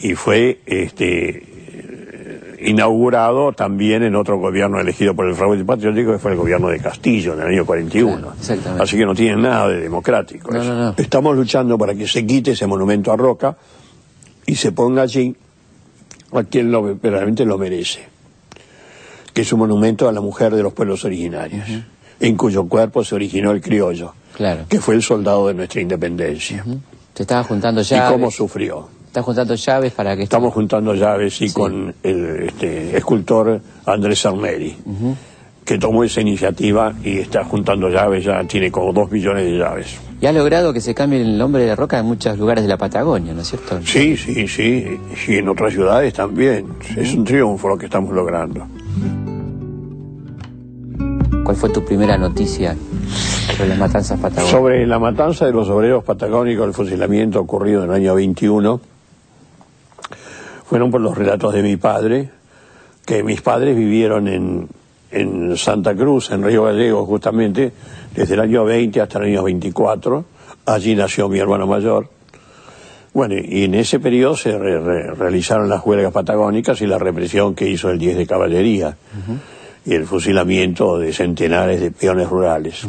[0.00, 1.42] Y fue este
[2.60, 6.80] inaugurado también en otro gobierno elegido por el fraude patriótico, que fue el gobierno de
[6.80, 8.32] Castillo en el año 41.
[8.44, 8.82] Claro.
[8.82, 10.50] Así que no tiene nada de democrático.
[10.50, 10.74] No, eso.
[10.74, 10.94] no, no.
[10.96, 13.56] Estamos luchando para que se quite ese monumento a Roca
[14.46, 15.36] y se ponga allí
[16.32, 18.00] a quien lo, verdaderamente lo merece,
[19.32, 21.64] que es un monumento a la mujer de los pueblos originarios,
[22.20, 24.62] en cuyo cuerpo se originó el criollo, Claro.
[24.68, 26.64] que fue el soldado de nuestra independencia.
[27.14, 28.12] Se estaba juntando Y llaves.
[28.12, 28.88] cómo sufrió.
[29.06, 31.54] Está juntando llaves para que Estamos juntando llaves y Sí.
[31.54, 34.76] con el este, escultor Andrés Arneri,
[35.64, 39.98] que tomó esa iniciativa y está juntando llaves, ya tiene como dos millones de llaves.
[40.20, 42.68] Y ha logrado que se cambie el nombre de la roca en muchos lugares de
[42.68, 43.80] la Patagonia, ¿no es cierto?
[43.84, 44.98] Sí, sí, sí,
[45.28, 46.66] y en otras ciudades también.
[46.96, 48.66] Es un triunfo lo que estamos logrando.
[51.48, 52.76] ¿Cuál fue tu primera noticia
[53.56, 54.50] sobre las matanzas patagónicas?
[54.50, 58.78] Sobre la matanza de los obreros patagónicos, el fusilamiento ocurrido en el año 21,
[60.66, 62.28] fueron por los relatos de mi padre,
[63.06, 64.68] que mis padres vivieron en,
[65.10, 67.72] en Santa Cruz, en Río Gallego, justamente,
[68.14, 70.24] desde el año 20 hasta el año 24.
[70.66, 72.10] Allí nació mi hermano mayor.
[73.14, 77.54] Bueno, y en ese periodo se re- re- realizaron las huelgas patagónicas y la represión
[77.54, 78.98] que hizo el 10 de caballería
[79.84, 82.82] y el fusilamiento de centenares de peones rurales.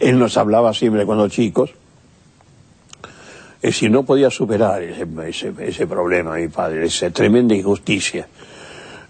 [0.00, 1.70] Él nos hablaba siempre cuando chicos.
[3.60, 8.28] Es decir, no podía superar ese, ese, ese problema, mi padre, esa tremenda injusticia.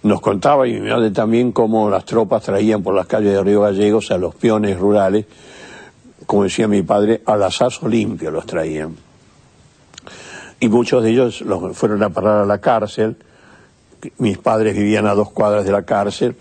[0.03, 3.63] Nos contaba, y mi madre también, cómo las tropas traían por las calles de Río
[3.63, 5.27] Gallegos a los peones rurales,
[6.25, 8.97] como decía mi padre, al asazo limpio los traían.
[10.61, 13.17] Y muchos de ellos los fueron a parar a la cárcel.
[14.19, 16.37] Mis padres vivían a dos cuadras de la cárcel.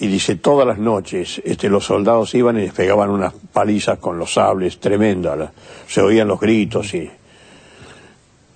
[0.00, 4.18] Y dice, todas las noches este, los soldados iban y les pegaban unas palizas con
[4.18, 5.50] los sables, tremendas.
[5.86, 7.08] Se oían los gritos y,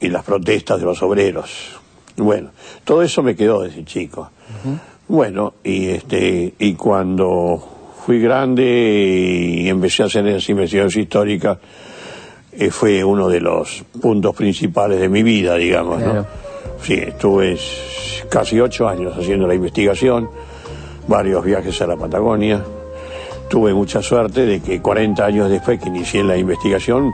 [0.00, 1.78] y las protestas de los obreros.
[2.16, 2.50] Bueno,
[2.84, 4.30] todo eso me quedó desde chico.
[5.06, 11.58] Bueno, y este y cuando fui grande y empecé a hacer esas investigaciones históricas,
[12.52, 16.14] eh, fue uno de los puntos principales de mi vida, digamos, Claro.
[16.14, 16.47] ¿no?
[16.82, 17.58] Sí, estuve
[18.30, 20.28] casi ocho años haciendo la investigación,
[21.06, 22.62] varios viajes a la Patagonia.
[23.50, 27.12] Tuve mucha suerte de que 40 años después que inicié la investigación,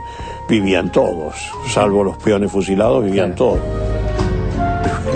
[0.49, 1.35] vivían todos,
[1.69, 3.59] salvo los peones fusilados, vivían todos.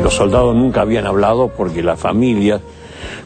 [0.01, 2.61] Los soldados nunca habían hablado porque la familia,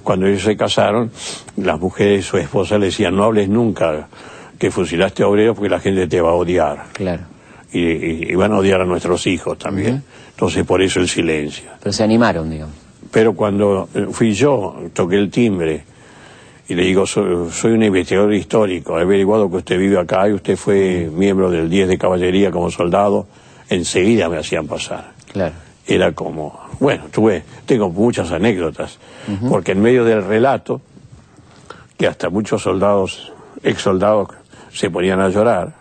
[0.04, 1.12] cuando ellos se casaron,
[1.58, 4.08] las mujeres, su esposa le decían, no hables nunca
[4.58, 6.86] que fusilaste a obreros porque la gente te va a odiar.
[6.94, 7.24] Claro.
[7.72, 10.04] Y, y- y van a odiar a nuestros hijos también.
[10.34, 11.70] Entonces por eso el silencio.
[11.80, 12.76] Pero se animaron, digamos.
[13.12, 15.84] Pero cuando eh, fui yo, toqué el timbre
[16.68, 20.34] y le digo, soy, soy un investigador histórico, he averiguado que usted vive acá y
[20.34, 23.28] usted fue miembro del 10 de caballería como soldado,
[23.70, 25.12] enseguida me hacían pasar.
[25.32, 25.54] Claro.
[25.86, 28.98] Era como, bueno, tuve, tengo muchas anécdotas,
[29.50, 30.82] porque en medio del relato,
[31.98, 34.30] que hasta muchos soldados, ex soldados,
[34.72, 35.74] se ponían a llorar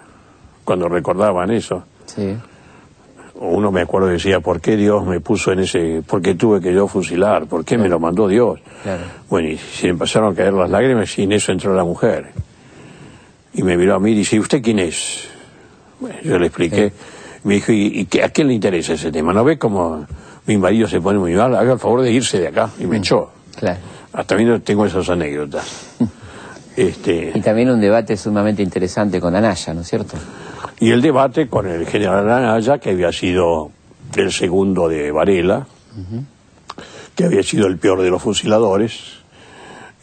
[0.64, 1.84] cuando recordaban eso.
[2.06, 2.36] Sí.
[3.44, 6.60] Uno me acuerdo que decía, ¿por qué Dios me puso en ese, por qué tuve
[6.60, 7.46] que yo fusilar?
[7.46, 8.60] ¿Por qué me lo mandó Dios?
[8.84, 9.02] Claro.
[9.28, 12.26] Bueno, y se me empezaron a caer las lágrimas y en eso entró la mujer.
[13.54, 15.28] Y me miró a mí y dice, ¿y usted quién es?
[15.98, 16.92] Bueno, yo le expliqué.
[17.44, 19.32] Me dijo, ¿y, y qué- a quién le interesa ese tema?
[19.32, 20.06] ¿No ve cómo
[20.46, 21.54] mi marido se pone muy mal?
[21.56, 22.70] Haga el favor de irse de acá.
[22.78, 23.30] Y me echó.
[23.58, 23.78] Claro.
[24.12, 25.96] Hasta mí no tengo esas anécdotas.
[26.76, 30.16] este, Y también un debate sumamente interesante con Anaya, ¿no es cierto?
[30.80, 33.70] Y el debate con el general Anaya, que había sido
[34.16, 35.66] el segundo de Varela,
[37.14, 39.22] que había sido el peor de los fusiladores,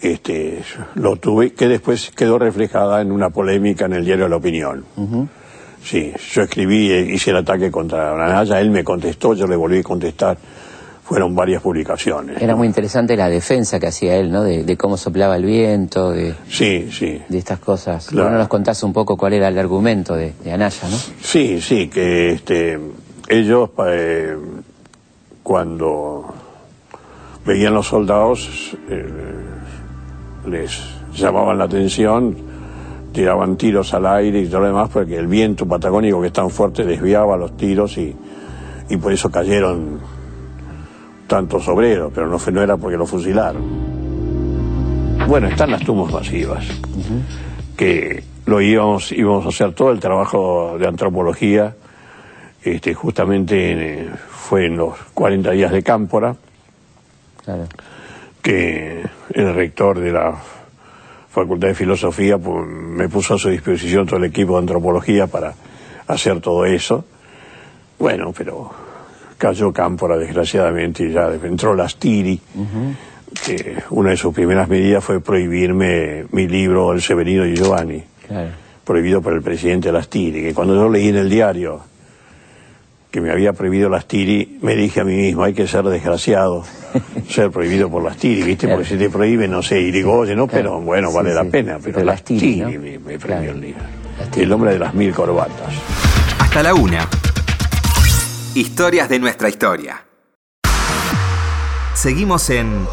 [0.02, 0.64] este,
[0.96, 4.86] lo tuve, que después quedó reflejada en una polémica en el diario La Opinión.
[5.84, 9.80] Sí, yo escribí, eh, hice el ataque contra Anaya, él me contestó, yo le volví
[9.80, 10.38] a contestar.
[11.10, 12.38] Fueron varias publicaciones.
[12.40, 12.58] Era ¿no?
[12.60, 14.44] muy interesante la defensa que hacía él, ¿no?
[14.44, 17.20] De, de cómo soplaba el viento, de, Sí, sí.
[17.28, 18.06] de estas cosas.
[18.10, 18.26] Claro.
[18.26, 20.96] Bueno, nos contás un poco cuál era el argumento de, de Anaya, ¿no?
[21.20, 22.80] Sí, sí, que este,
[23.28, 24.38] ellos eh,
[25.42, 26.32] cuando
[27.44, 29.10] veían los soldados eh,
[30.48, 30.80] les
[31.16, 32.38] llamaban la atención,
[33.12, 36.52] tiraban tiros al aire y todo lo demás porque el viento patagónico que es tan
[36.52, 38.16] fuerte desviaba los tiros y,
[38.90, 40.19] y por eso cayeron
[41.30, 43.62] tantos obreros, pero no, fue, no era porque lo fusilaron.
[45.28, 46.66] Bueno, están las tumbas masivas
[47.78, 51.76] que lo íbamos, íbamos a hacer todo el trabajo de antropología,
[52.64, 56.36] este, justamente en, eh, fue en los 40 días de Cámpora,
[57.46, 57.68] Claro.
[58.42, 60.36] que el rector de la
[61.30, 65.54] Facultad de Filosofía pues, me puso a su disposición todo el equipo de antropología para
[66.08, 67.06] hacer todo eso.
[68.00, 68.72] Bueno, pero
[69.40, 72.40] cayó Cámpora desgraciadamente y ya entró Lastiri,
[73.46, 78.50] que una de sus primeras medidas fue prohibirme mi libro El Severino y Giovanni Claro.
[78.84, 81.82] prohibido por el presidente Lastiri, que cuando yo leí en el diario
[83.10, 86.64] que me había prohibido Lastiri, me dije a mí mismo, hay que ser desgraciado,
[87.28, 88.68] ser prohibido por Lastiri, ¿viste?
[88.68, 88.78] Claro.
[88.82, 90.46] Porque si te prohíbe, no sé, Irigoyen, ¿no?
[90.48, 90.64] Claro.
[90.76, 92.68] Pero bueno, Sí, vale la pena, pero, Lastiri, ¿no?
[92.70, 93.52] me, me prohibió Claro.
[93.52, 93.82] el libro.
[94.36, 95.74] El hombre de las mil corbatas.
[96.40, 97.08] Hasta la una.
[98.60, 100.06] Historias de nuestra historia.
[101.94, 102.86] Seguimos en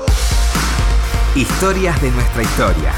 [1.34, 2.92] Historias de nuestra historia.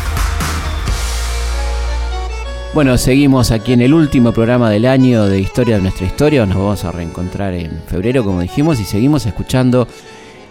[2.75, 6.45] Bueno, seguimos aquí en el último programa del año de Historia de nuestra historia.
[6.45, 9.89] Nos vamos a reencontrar en febrero, como dijimos, y seguimos escuchando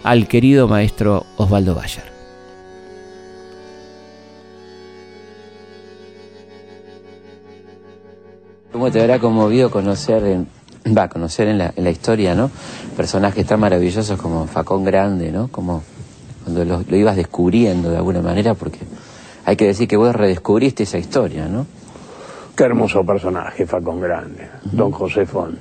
[0.02, 2.10] al querido maestro Osvaldo Bayer.
[8.72, 10.57] ¿Cómo te habrá conmovido conocer en,
[10.96, 12.50] va, conocer en la, en la historia, ¿no?
[12.96, 15.48] Personajes tan maravillosos como Facón Grande, ¿no?
[15.48, 15.82] Como
[16.44, 18.78] cuando lo, lo ibas descubriendo de alguna manera, porque
[19.44, 21.66] hay que decir que vos redescubriste esa historia, ¿no?
[22.56, 25.58] Qué hermoso personaje, Facón Grande, don José Font.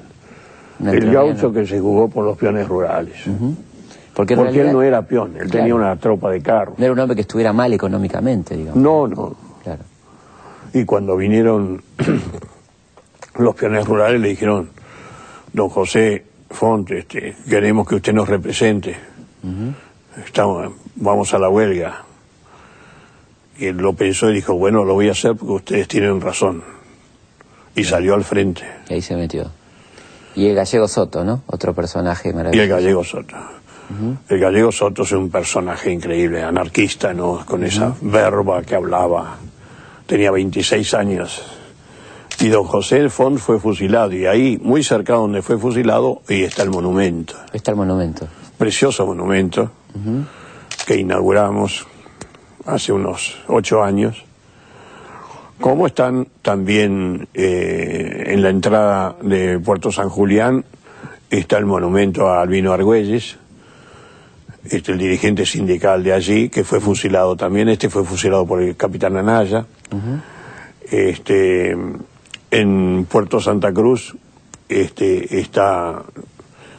[0.83, 3.15] El gaucho que se jugó por los peones rurales.
[4.13, 6.77] Porque, en Porque él realidad no era peón, él tenía una tropa de carros.
[6.77, 8.81] no era un hombre que estuviera mal económicamente, digamos.
[8.81, 9.35] No, no.
[9.63, 9.83] Claro.
[10.73, 11.81] Y cuando vinieron
[13.37, 14.69] los peones rurales le dijeron,
[15.57, 18.95] don José Font, este, queremos que usted nos represente.
[20.25, 22.03] Estamos, vamos a la huelga.
[23.57, 26.63] Y él lo pensó y dijo, bueno, lo voy a hacer porque ustedes tienen razón.
[27.75, 28.63] Y salió al frente.
[28.87, 29.51] Y ahí se metió.
[30.35, 31.41] Y el gallego Soto, ¿no?
[31.47, 32.63] Otro personaje Y maravilloso.
[32.63, 33.35] el gallego Soto.
[34.29, 37.43] El gallego Soto es un personaje increíble, anarquista, ¿no?
[37.45, 39.37] Con esa verba que hablaba.
[40.05, 41.56] Tenía 26 años.
[42.39, 44.13] Y don José Font fue fusilado.
[44.13, 47.35] Y ahí, muy cerca donde fue fusilado, ahí está el monumento.
[47.51, 48.27] Está el monumento.
[48.57, 49.71] precioso monumento
[50.85, 51.87] que inauguramos
[52.65, 54.23] hace unos ocho años,
[55.59, 60.65] como están también eh, en la entrada de Puerto San Julián,
[61.31, 63.37] está el monumento a Albino Argüelles,
[64.69, 68.75] este, el dirigente sindical de allí, que fue fusilado también, este fue fusilado por el
[68.75, 69.65] capitán Anaya.
[70.91, 71.75] este,
[72.51, 74.15] en Puerto Santa Cruz
[74.69, 76.03] este, está,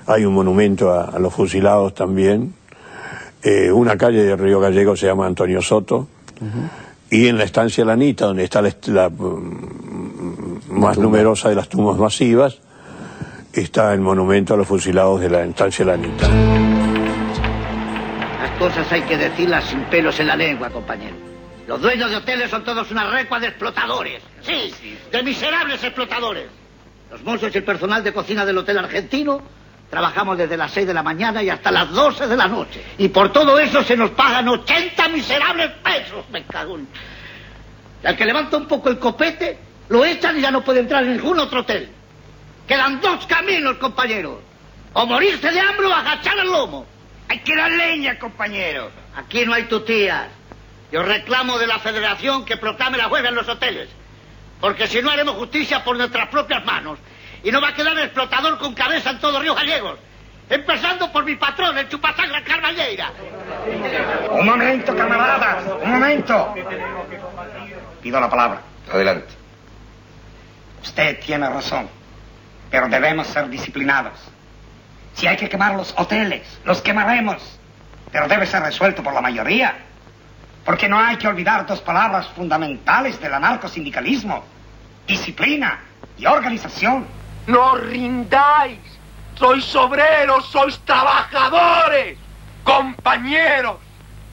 [0.06, 2.54] hay un monumento a, los fusilados también.
[3.42, 6.08] Eh, una calle de Río Gallego se llama Antonio Soto.
[7.10, 12.58] Y en la estancia Lanita, donde está la, mm, más numerosa de las tumbas masivas,
[13.52, 16.28] está el monumento a los fusilados de la estancia Lanita.
[18.38, 21.37] Las cosas hay que decirlas sin pelos en la lengua, compañero.
[21.68, 24.22] Los dueños de hoteles son todos una recua de explotadores.
[24.40, 24.72] Sí,
[25.12, 26.46] de miserables explotadores.
[27.10, 29.42] Los mozos y el personal de cocina del Hotel Argentino
[29.90, 32.82] trabajamos desde las 6 de la mañana y hasta las 12 de la noche.
[32.96, 36.88] Y por todo eso se nos pagan 80 miserables pesos, me cago en...
[38.02, 39.58] Y al que levanta un poco el copete,
[39.90, 41.90] lo echan y ya no puede entrar en ningún otro hotel.
[42.66, 44.40] Quedan dos caminos, compañero.
[44.94, 46.86] O morirse de hambre o agachar el lomo.
[47.28, 48.90] Hay que dar leña, compañero.
[49.14, 50.37] Aquí no hay tutías.
[50.90, 53.88] Yo reclamo de la federación que proclame la huelga en los hoteles.
[54.60, 56.98] Porque si no haremos justicia por nuestras propias manos.
[57.44, 59.98] Y no va a quedar el explotador con cabeza en todo Río Gallegos.
[60.50, 63.12] Empezando por mi patrón, el chupasangre Carballeira.
[64.30, 65.64] Un momento, camaradas.
[65.82, 66.54] Un momento.
[68.02, 68.60] Pido la palabra.
[68.90, 69.34] Adelante.
[70.82, 71.88] Usted tiene razón.
[72.70, 74.18] Pero debemos ser disciplinados.
[75.14, 77.58] Si hay que quemar los hoteles, los quemaremos.
[78.10, 79.76] Pero debe ser resuelto por la mayoría.
[80.64, 84.44] Porque no hay que olvidar dos palabras fundamentales del anarcosindicalismo.
[85.06, 85.80] Disciplina
[86.16, 87.06] y organización.
[87.46, 88.78] No rindáis.
[89.34, 92.18] Sois obreros, sois trabajadores.
[92.64, 93.76] Compañeros,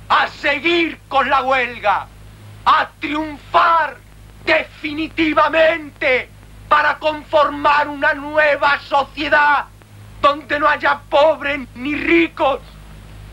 [0.10, 2.08] a seguir con la huelga.
[2.66, 3.98] A triunfar
[4.44, 6.30] definitivamente
[6.68, 9.66] para conformar una nueva sociedad
[10.22, 12.60] donde no haya pobres ni ricos,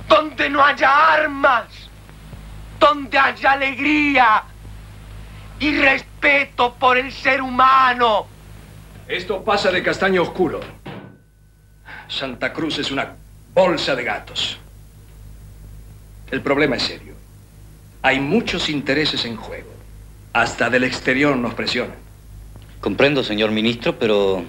[0.08, 1.81] donde no haya armas
[2.82, 4.42] donde haya alegría
[5.60, 8.26] y respeto por el ser humano.
[9.06, 10.58] Esto pasa de castaño oscuro.
[12.08, 13.14] Santa Cruz es una
[13.54, 14.58] bolsa de gatos.
[16.32, 17.14] El problema es serio.
[18.02, 19.70] Hay muchos intereses en juego.
[20.32, 21.96] Hasta del exterior nos presionan.
[22.80, 24.42] Comprendo, señor ministro, pero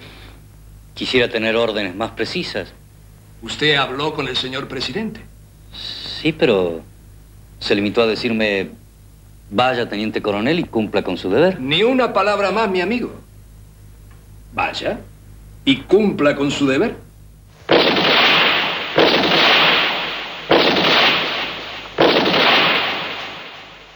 [0.96, 2.74] quisiera tener órdenes más precisas.
[3.44, 5.22] ¿Usted habló con el señor presidente?
[6.22, 6.82] Sí, pero
[7.64, 8.68] se limitó a decirme,
[9.50, 11.62] vaya, teniente coronel, y cumpla con su deber.
[11.62, 13.14] Ni una palabra más, mi amigo.
[14.54, 15.00] Vaya
[15.64, 16.96] y cumpla con su deber.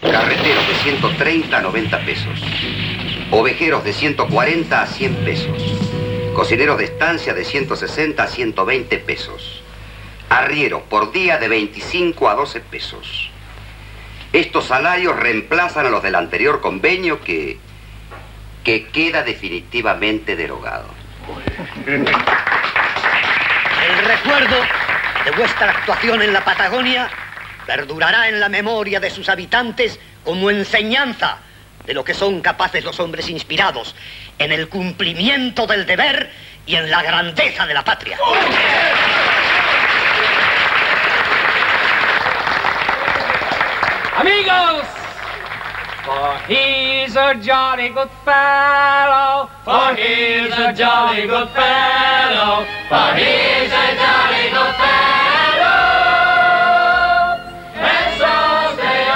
[0.02, 2.42] Carreteros de 130 a 90 pesos.
[3.32, 5.62] Ovejeros de 140 a 100 pesos.
[6.34, 9.62] Cocineros de estancia de 160 a 120 pesos.
[10.30, 13.27] Arrieros por día de 25 a 12 pesos.
[14.34, 17.58] Estos salarios reemplazan a los del anterior convenio que,
[18.64, 20.88] que queda definitivamente derogado.
[21.88, 22.06] El
[24.06, 24.56] recuerdo
[25.26, 27.10] de vuestra actuación en la Patagonia
[27.66, 31.38] perdurará en la memoria de sus habitantes como enseñanza
[31.86, 33.96] de lo que son capaces los hombres inspirados
[34.38, 36.32] en el cumplimiento del deber
[36.66, 38.18] y en la grandeza de la patria.
[44.20, 44.88] Amigos!
[46.04, 53.88] For he's a jolly good fellow, for he's a jolly good fellow, for he's a
[54.02, 54.98] jolly good fellow.
[57.78, 58.34] And so
[58.82, 59.08] they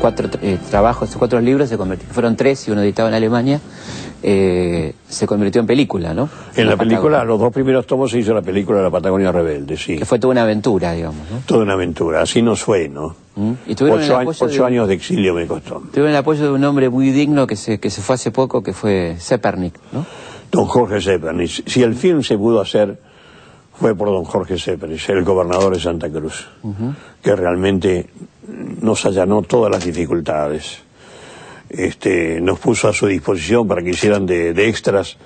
[0.00, 3.60] cuatro eh, trabajos, esos cuatro libros se convirtieron, fueron tres y uno editado en Alemania
[4.22, 6.28] eh, se convirtió en película, ¿no?
[6.56, 9.76] En la, película, los dos primeros tomos se hizo la película de la Patagonia Rebelde,
[9.76, 9.96] sí.
[9.96, 11.38] Que fue toda una aventura, digamos, ¿no?
[11.46, 13.14] Toda una aventura, así nos fue, ¿no?
[13.36, 13.52] ¿Mm?
[13.68, 15.82] ¿Y ocho, años de exilio me costó.
[15.92, 18.62] Tuvieron el apoyo de un hombre muy digno que se, que se fue hace poco,
[18.62, 20.04] que fue Zepernik, ¿no?
[20.50, 21.68] Don Jorge Zepernik.
[21.68, 22.98] Si el film se pudo hacer,
[23.74, 26.48] fue por don Jorge Zepernik, el gobernador de Santa Cruz,
[27.22, 28.10] que realmente
[28.80, 30.87] nos allanó todas las dificultades
[31.70, 35.16] este, nos puso a su disposición para que hicieran de, extras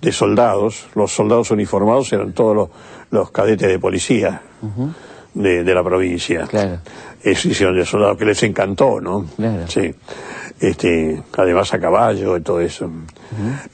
[0.00, 0.86] de soldados.
[0.94, 2.70] Los soldados uniformados eran todos
[3.10, 4.42] los, cadetes de policía
[5.34, 6.46] de, de la provincia.
[6.46, 6.80] Claro.
[7.22, 9.26] Eso hicieron de soldados que les encantó, ¿no?
[9.36, 9.66] Claro.
[9.68, 9.94] Sí.
[10.60, 12.90] Este, además a caballo y todo eso.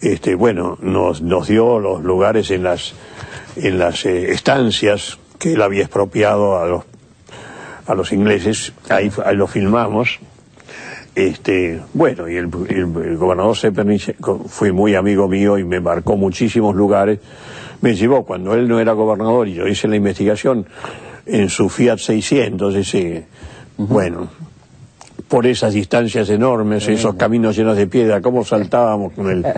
[0.01, 2.95] Este, bueno, nos, nos dio los lugares en las,
[3.57, 6.85] en las eh, estancias que él había expropiado a los,
[7.87, 8.73] a los ingleses.
[8.89, 10.19] Ahí, ahí lo filmamos.
[11.15, 14.01] Este, bueno, y el, el- el gobernador Zeppelin
[14.49, 17.21] fue muy amigo mío y me marcó muchísimos lugares.
[17.81, 20.67] Me llevó cuando él no era gobernador y yo hice la investigación
[21.27, 23.27] en su Fiat 600, ese,
[23.77, 24.29] bueno,
[25.29, 29.47] por esas distancias enormes, esos caminos llenos de piedra, cómo saltábamos con el...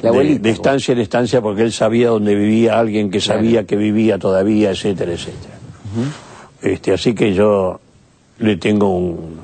[0.00, 0.42] La abuelita.
[0.44, 4.70] de estancia en estancia porque él sabía dónde vivía alguien que sabía que vivía todavía,
[4.70, 5.54] etcétera, etcétera.
[6.62, 7.80] este, así que yo
[8.38, 9.40] le tengo un,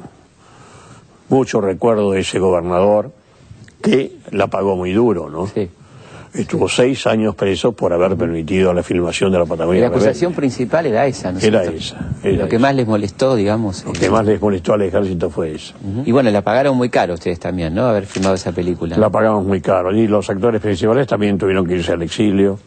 [1.34, 3.10] mucho recuerdo de ese gobernador
[3.82, 5.48] que la pagó muy duro, ¿no?
[5.48, 5.68] Sí.
[6.32, 9.82] Estuvo seis años preso por haber permitido la filmación de la Patagonia.
[9.82, 10.06] la Rebelde.
[10.08, 12.62] acusación principal era esa, ¿no Era esa, era Lo que esa.
[12.62, 13.84] más les molestó, digamos.
[13.84, 15.74] Lo eh, que más les molestó al ejército fue eso.
[16.04, 17.84] Y bueno, la pagaron muy caro ustedes también, ¿no?
[17.86, 18.96] Haber filmado esa película.
[18.96, 19.92] La pagamos muy caro.
[19.94, 22.58] Y los actores principales también tuvieron que irse al exilio.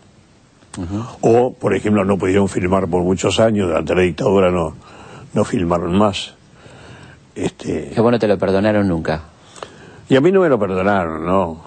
[1.21, 3.67] O, por ejemplo, no pudieron filmar por muchos años.
[3.67, 4.75] Durante la dictadura no,
[5.33, 6.35] no filmaron más.
[7.37, 9.21] Este, Que vos no te lo perdonaron nunca.
[10.09, 11.65] y a mí no me lo perdonaron, ¿no?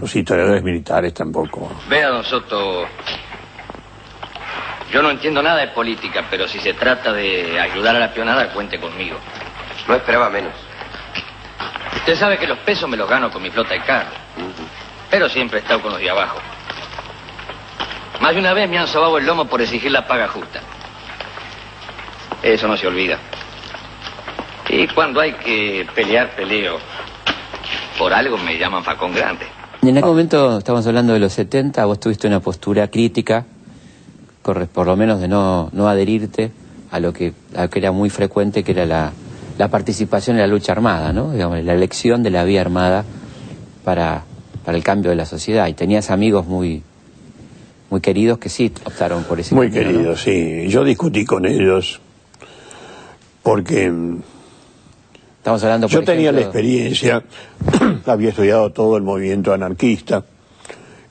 [0.00, 1.70] Los historiadores militares tampoco.
[1.88, 2.84] Vea, don Soto,
[4.92, 8.52] yo no entiendo nada de política, pero si se trata de ayudar a la peonada,
[8.52, 9.16] cuente conmigo.
[9.88, 10.52] No esperaba menos.
[11.96, 14.10] Usted sabe que los pesos me los gano con mi flota de carro,
[15.10, 16.38] pero siempre he estado con los de abajo.
[18.20, 20.60] Más de una vez me han sobado el lomo por exigir la paga justa.
[22.42, 23.18] Eso no se olvida.
[24.72, 26.76] Y cuando hay que pelear, peleo.
[27.98, 29.44] Por algo me llaman facón grande.
[29.82, 33.46] Y en aquel momento, estamos hablando de los 70, vos tuviste una postura crítica,
[34.42, 36.52] por lo menos de no, no adherirte
[36.90, 39.12] a lo, que, a lo que era muy frecuente, que era la,
[39.58, 41.32] la participación en la lucha armada, ¿no?
[41.32, 43.04] Digamos, la elección de la vía armada
[43.84, 44.24] para,
[44.64, 45.66] para el cambio de la sociedad.
[45.66, 46.82] Y tenías amigos muy,
[47.90, 49.96] muy queridos que sí optaron por ese Muy camino, ¿no?
[49.96, 50.68] queridos, sí.
[50.68, 52.00] Yo discutí con ellos
[53.42, 53.90] porque
[55.40, 57.24] Estamos hablando, por yo tenía la experiencia,
[58.04, 60.22] había estudiado todo el movimiento anarquista,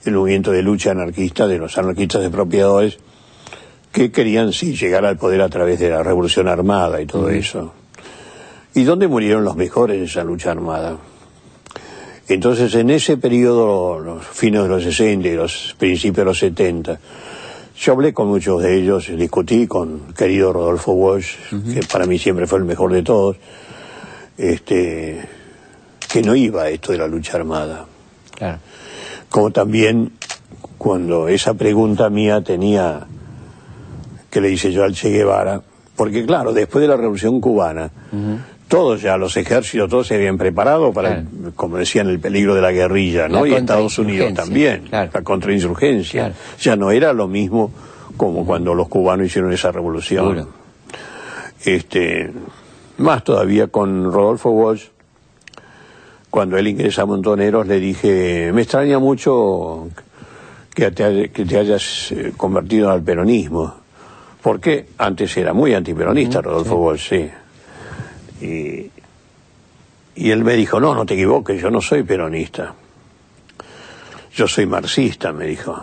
[0.06, 3.00] el movimiento de lucha anarquista de los anarquistas expropiadores,
[3.92, 7.74] que querían sí llegar al poder a través de la revolución armada y todo eso.
[8.76, 10.98] ¿Y dónde murieron los mejores de esa lucha armada?
[12.28, 17.00] Entonces, en ese periodo, los fines de los 60 y los principios de los 70,
[17.80, 21.34] yo hablé con muchos de ellos, discutí con el querido Rodolfo Walsh,
[21.74, 23.38] que para mí siempre fue el mejor de todos,
[24.40, 25.20] este,
[26.12, 27.86] que no iba a esto de la lucha armada.
[28.36, 28.60] Claro.
[29.30, 30.14] Como también
[30.78, 33.06] cuando esa pregunta mía tenía,
[34.30, 35.62] que le hice yo al Che Guevara,
[35.96, 37.92] porque claro, después de la revolución cubana,
[38.70, 41.24] todos ya, los ejércitos, todos se habían preparado para,
[41.56, 43.46] como decían, el peligro de la guerrilla, ¿no?
[43.46, 45.12] La y Estados Unidos también, claro.
[45.14, 46.22] la contrainsurgencia.
[46.22, 46.36] Claro.
[46.62, 47.72] Ya no era lo mismo
[48.16, 50.36] como cuando los cubanos hicieron esa revolución.
[50.36, 50.54] Seguro.
[51.66, 52.32] Este,
[53.00, 54.88] más todavía con Rodolfo Walsh,
[56.30, 59.90] cuando él ingresa a Montoneros, le dije, me extraña mucho
[60.74, 63.74] que te, que te hayas eh, convertido al peronismo.
[64.42, 67.30] Porque antes era muy antiperonista Rodolfo Walsh, sí.
[68.46, 68.92] Y,
[70.16, 72.74] y él me dijo, no, no te equivoques, yo no soy peronista.
[74.34, 75.78] Yo soy marxista, me dijo.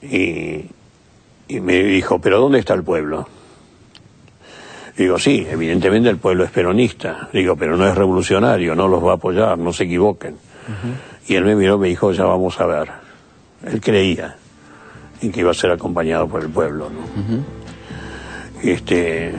[0.00, 0.64] Y,
[1.48, 3.28] y me dijo, pero ¿dónde está el pueblo?
[4.96, 7.28] Digo, sí, evidentemente el pueblo es peronista.
[7.32, 10.36] Digo, pero no es revolucionario, no los va a apoyar, no se equivoquen.
[11.28, 12.88] Y él me miró y me dijo, ya vamos a ver.
[13.66, 14.36] Él creía
[15.22, 18.62] en que iba a ser acompañado por el pueblo, ¿no?
[18.62, 19.32] Este,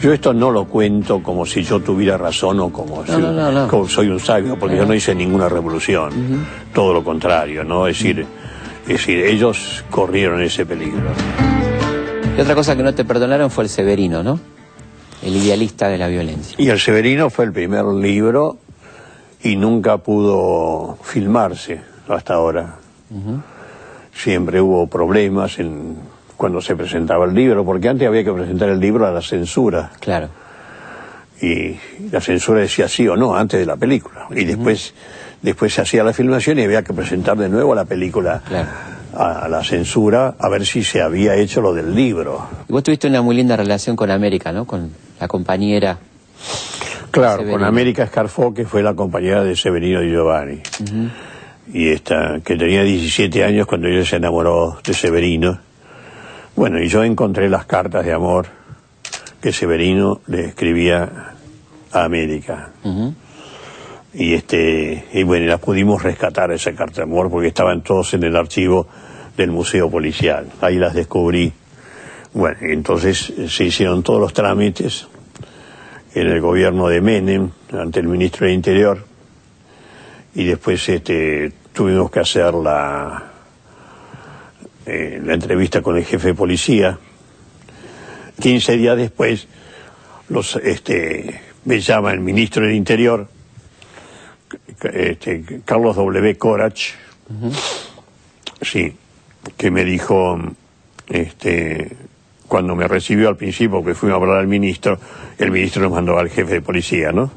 [0.00, 3.52] yo esto no lo cuento como si yo tuviera razón o como, si- no, no,
[3.52, 3.68] no.
[3.68, 6.46] como soy un sabio, porque yo no hice ninguna revolución.
[6.72, 7.86] Todo lo contrario, ¿no?
[7.86, 8.24] Es decir,
[8.82, 11.10] es decir, ellos corrieron ese peligro.
[12.38, 14.38] Y otra cosa que no te perdonaron fue el Severino, ¿no?
[15.24, 16.54] El idealista de la violencia.
[16.56, 18.58] Y El Severino fue el primer libro
[19.42, 22.76] y nunca pudo filmarse hasta ahora.
[24.14, 25.96] Siempre hubo problemas en,
[26.36, 29.90] cuando se presentaba el libro, porque antes había que presentar el libro a la censura.
[29.98, 30.28] Claro.
[31.42, 31.76] Y
[32.12, 34.28] la censura decía sí o no antes de la película.
[34.30, 34.94] Y después,
[35.42, 39.48] después se hacía la filmación y había que presentar de nuevo la película a, a
[39.48, 42.46] la censura a ver si se había hecho lo del libro.
[42.68, 44.64] Y vos tuviste una muy linda relación con América, ¿no?
[44.64, 44.90] Con
[45.20, 45.98] la compañera.
[47.10, 47.58] Claro, Severino.
[47.58, 50.60] con América Escarfó, que fue la compañera de Severino Di Giovanni.
[51.72, 55.58] Y esta, que tenía 17 años cuando ella se enamoró de Severino.
[56.56, 58.46] Bueno, y yo encontré las cartas de amor
[59.40, 61.34] que Severino le escribía
[61.92, 62.70] a América.
[64.14, 68.24] Y este, y bueno, las pudimos rescatar esa carta de amor porque estaban todos en
[68.24, 68.86] el archivo
[69.36, 70.46] del Museo Policial.
[70.60, 71.52] Ahí las descubrí.
[72.32, 75.08] Bueno, y entonces se hicieron todos los trámites
[76.14, 79.04] en el gobierno de Menem, ante el ministro del Interior,
[80.34, 83.30] y después este, tuvimos que hacer la,
[84.86, 86.98] eh, la entrevista con el jefe de policía.
[88.40, 89.48] 15 días después
[90.28, 93.28] los, este, me llama el ministro del Interior,
[94.82, 96.36] este, Carlos W.
[96.36, 96.94] Corach,
[98.60, 98.94] sí,
[99.56, 100.38] que me dijo,
[101.08, 101.96] este,
[102.46, 104.98] cuando me recibió al principio, que fuimos a hablar al ministro,
[105.38, 107.30] el ministro nos mandó al jefe de policía, ¿no?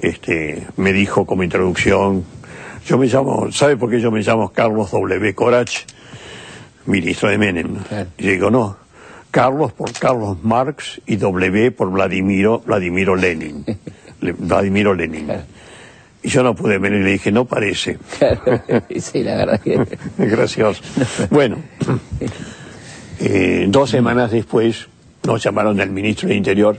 [0.00, 2.24] Este, me dijo como introducción,
[2.86, 5.34] yo me llamo, ¿sabe por qué yo me llamo Carlos W.
[5.34, 5.84] Corach?
[6.86, 7.78] Ministro de Menem.
[8.18, 8.76] Y digo, no,
[9.30, 13.64] Carlos por Carlos Marx y W por Vladimiro, Vladimiro Lenin.
[14.20, 15.28] Vladimiro Lenin.
[16.24, 17.98] Y yo no pude venir y le dije, no parece.
[18.98, 19.78] sí, la verdad que...
[20.18, 20.82] Gracioso.
[21.28, 21.58] Bueno,
[23.20, 24.88] eh, dos semanas después
[25.22, 26.78] nos llamaron del ministro del Interior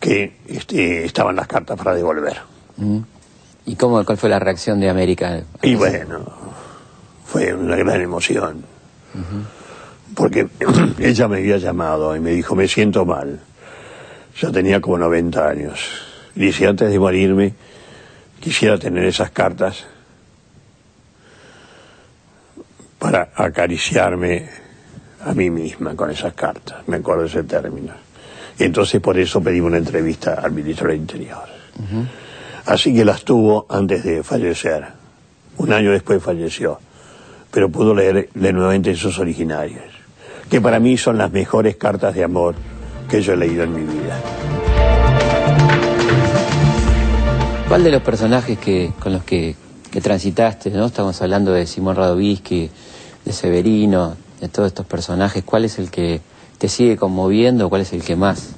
[0.00, 2.36] que este, estaban las cartas para devolver.
[3.64, 5.44] ¿Y cómo, cuál fue la reacción de América?
[5.62, 6.24] Y bueno,
[7.24, 8.64] fue una gran emoción.
[10.16, 10.48] Porque
[10.98, 13.38] ella me había llamado y me dijo, me siento mal.
[14.36, 15.80] Yo tenía como 90 años.
[16.34, 17.54] Y dice, antes de morirme,
[18.46, 19.84] quisiera tener esas cartas
[22.96, 24.48] para acariciarme
[25.24, 26.86] a mí misma con esas cartas.
[26.86, 27.92] Me acuerdo ese término.
[28.56, 31.42] Y entonces por eso pedí una entrevista al ministro del Interior.
[32.66, 34.84] Así que las tuvo antes de fallecer.
[35.56, 36.78] Un año después falleció.
[37.50, 39.82] Pero pudo leer de nuevamente esos originarios,
[40.48, 42.54] que para mí son las mejores cartas de amor
[43.10, 44.55] que yo he leído en mi vida.
[47.68, 49.56] ¿Cuál de los personajes que, con los que,
[49.90, 50.86] que transitaste, ¿no?
[50.86, 52.70] Estamos hablando de Simón Radovisky,
[53.24, 56.20] de Severino, de todos estos personajes, ¿cuál es el que
[56.58, 57.68] te sigue conmoviendo?
[57.68, 58.50] ¿Cuál es el que más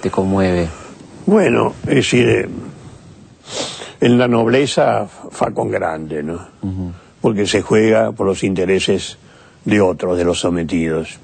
[0.00, 0.68] te conmueve?
[1.26, 2.48] Bueno, es decir, eh,
[4.00, 6.46] en la nobleza fa con grande, ¿no?
[7.20, 9.18] Porque se juega por los intereses
[9.64, 11.18] de otros, de los sometidos.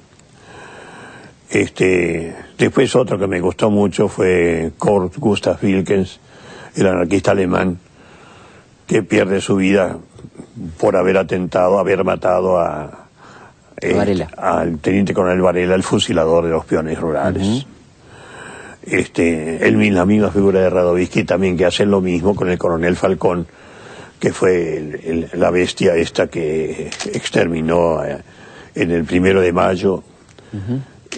[1.48, 6.18] Este, después otro que me gustó mucho fue Kurt Gustav Wilkens,
[6.76, 7.78] el anarquista alemán,
[8.86, 9.98] que pierde su vida
[10.78, 13.08] por haber atentado, haber matado a,
[13.80, 17.66] eh, al teniente coronel Varela, el fusilador de los peones rurales.
[18.82, 22.94] Este, él, la misma figura de Radovisky también que hace lo mismo con el coronel
[22.94, 23.46] Falcón,
[24.20, 28.18] que fue la bestia esta que exterminó eh,
[28.74, 30.02] en el primero de mayo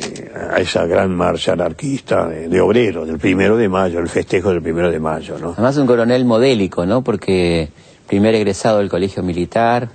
[0.02, 4.50] eh, a esa gran marcha anarquista de, de obreros, del primero de mayo, el festejo
[4.50, 5.52] del primero de mayo, ¿no?
[5.52, 7.02] Además un coronel modélico, ¿no?
[7.02, 7.68] Porque
[8.06, 9.90] primer egresado del colegio militar,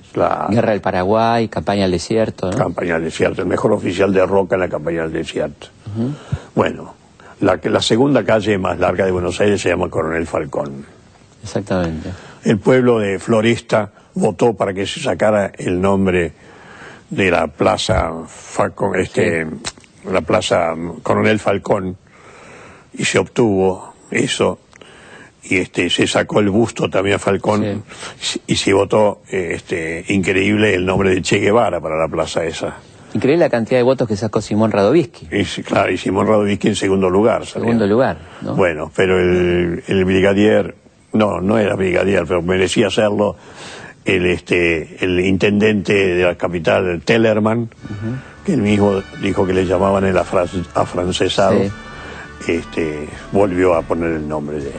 [0.50, 2.58] guerra del Paraguay, campaña al desierto, ¿no?
[2.58, 5.68] Campaña al desierto, el mejor oficial de Roca en la campaña al desierto.
[6.54, 6.94] Bueno,
[7.42, 10.86] la, la segunda calle más larga de Buenos Aires se llama Coronel Falcón.
[11.42, 12.10] Exactamente.
[12.44, 16.34] El pueblo de Floresta votó para que se sacara el nombre
[17.10, 19.48] de la plaza Falcón, este,
[20.12, 21.98] la plaza Coronel Falcón
[22.94, 24.60] y se obtuvo eso
[25.44, 27.84] y este se sacó el busto también a Falcón
[28.48, 32.78] y se votó este increíble el nombre de Che Guevara para la plaza esa.
[33.14, 35.28] Increíble la cantidad de votos que sacó Simón Radovisky.
[35.32, 37.46] Y, claro, y Simón Radovisky en segundo lugar.
[37.46, 40.76] Segundo lugar, Bueno, pero el, el brigadier,
[41.12, 43.36] no, no era brigadier, pero merecía serlo,
[44.06, 47.70] el, este, el intendente de la capital, Tellerman,
[48.44, 51.62] que él mismo dijo que le llamaban el afrancesado,
[52.48, 54.72] este, volvió a poner el nombre de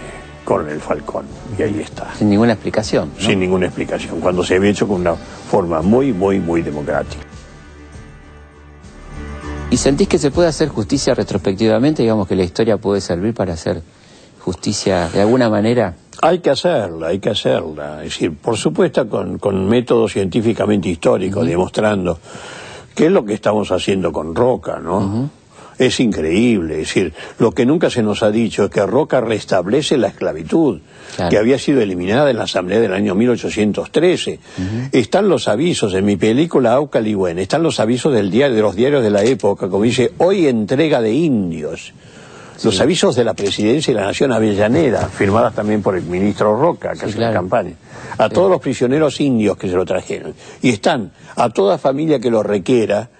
[0.45, 1.25] Coronel Falcón.
[1.59, 2.15] Y ahí está.
[2.15, 3.12] Sin ninguna explicación.
[3.19, 4.21] Sin ninguna explicación.
[4.21, 7.23] Cuando se había hecho con una forma muy, muy, muy democrática.
[9.71, 12.03] ¿Y sentís que se puede hacer justicia retrospectivamente?
[12.03, 13.83] Digamos que la historia puede servir para hacer
[14.39, 15.95] justicia de alguna manera.
[16.23, 18.05] Hay que hacerla, hay que hacerla.
[18.05, 22.19] Es decir, por supuesto con, con métodos científicamente históricos, demostrando
[22.95, 25.30] qué es lo que estamos haciendo con Roca, ¿no?
[25.76, 29.97] Es increíble, es decir, lo que nunca se nos ha dicho es que Roca restablece
[29.97, 30.78] la esclavitud,
[31.28, 34.38] que había sido eliminada en la Asamblea del año 1813.
[34.92, 39.03] Están los avisos en mi película Aucaliwen, están los avisos del diario, de los diarios
[39.03, 41.92] de la época, como dice, hoy entrega de indios.
[42.63, 46.93] Los avisos de la presidencia y la nación Avellaneda, firmadas también por el ministro Roca,
[46.93, 47.75] que hace la campaña.
[48.17, 50.35] A todos los prisioneros indios que se lo trajeron.
[50.63, 53.11] Y están a toda familia que lo requiera,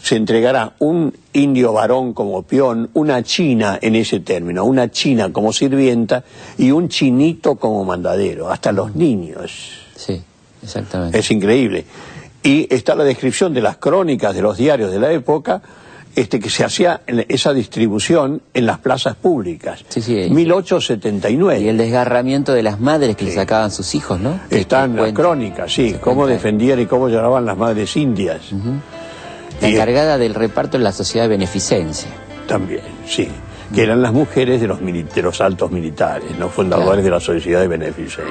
[0.00, 5.52] se entregará un indio varón como peón, una china en ese término, una china como
[5.52, 6.22] sirvienta
[6.58, 9.80] y un chinito como mandadero, hasta los niños.
[9.96, 10.22] Sí,
[10.62, 11.18] exactamente.
[11.18, 11.84] Es increíble.
[12.42, 15.60] Y está la descripción de las crónicas de los diarios de la época,
[16.16, 19.84] este, que se hacía esa distribución en las plazas públicas.
[19.88, 20.28] Sí, sí.
[20.30, 21.60] 1879.
[21.60, 24.40] Y el desgarramiento de las madres que le sacaban sus hijos, ¿no?
[24.50, 27.96] Que- Está que en las crónicas, sí, Se cómo defendían y cómo lloraban las madres
[27.96, 28.40] indias.
[29.60, 32.08] La encargada del reparto en la sociedad de beneficencia.
[32.48, 33.28] También, sí.
[33.74, 36.48] Que eran las mujeres de los, de los altos militares, ¿no?
[36.48, 38.24] Fundadores de la sociedad de beneficencia.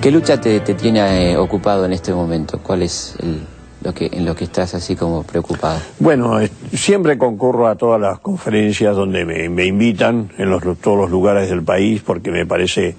[0.00, 2.58] ¿Qué lucha te, te tiene eh, ocupado en este momento?
[2.62, 3.42] ¿Cuál es el-
[3.84, 5.78] lo que, en lo que estás así como preocupado?
[6.00, 10.98] Bueno, es- siempre concurro a todas las conferencias donde me, me invitan en los, todos
[10.98, 12.96] los lugares del país porque me parece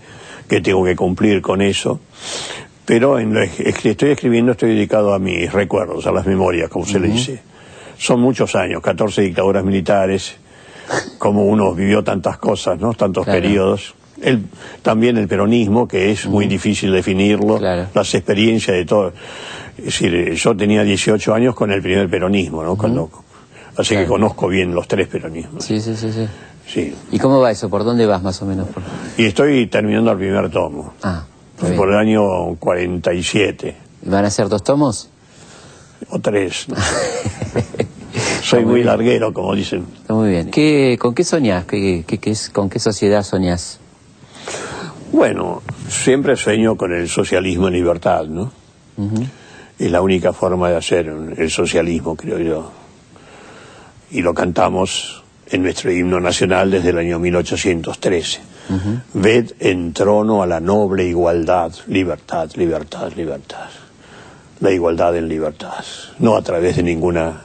[0.47, 1.99] que tengo que cumplir con eso.
[2.85, 3.41] Pero en lo
[3.81, 7.41] que estoy escribiendo estoy dedicado a mis recuerdos, a las memorias, como se le dice.
[7.97, 10.35] Son muchos años, 14 dictaduras militares,
[11.17, 12.93] como uno vivió tantas cosas, ¿no?
[12.93, 13.41] Tantos Claro.
[13.41, 13.95] periodos.
[14.21, 14.43] El,
[14.83, 19.13] también el peronismo, que es muy difícil definirlo, las experiencias de todo.
[19.77, 22.75] Es decir, eh, yo tenía 18 años con el primer peronismo, ¿no?
[22.77, 23.09] Cuando,
[23.77, 25.63] así que conozco bien los tres peronismos.
[25.65, 26.27] Sí, sí, sí, sí.
[26.67, 26.95] Sí.
[27.11, 27.69] ¿Y cómo va eso?
[27.69, 28.67] ¿Por dónde vas más o menos?
[28.69, 28.81] Por-
[29.17, 31.23] Y estoy terminando el primer tomo, Ah,
[31.77, 35.09] por el año 47, ¿Van a ser dos tomos?
[36.09, 36.67] o tres.
[36.69, 37.87] no sé.
[38.43, 39.85] Soy muy larguero, como dicen.
[40.01, 40.49] Está muy bien.
[40.51, 41.65] ¿Qué, ¿Con qué soñás?
[41.65, 43.79] ¿Qué, qué- qué es, ¿Con qué sociedad soñás?
[45.11, 48.51] Bueno, siempre sueño con el socialismo en libertad, ¿no?
[49.77, 52.71] Es la única forma de hacer el socialismo, creo yo.
[54.11, 58.39] Y lo cantamos en nuestro himno nacional desde el año 1813.
[59.13, 63.69] Ved en trono a la noble igualdad, libertad, libertad, libertad.
[64.61, 65.83] La igualdad en libertad,
[66.19, 67.41] no a través de ninguna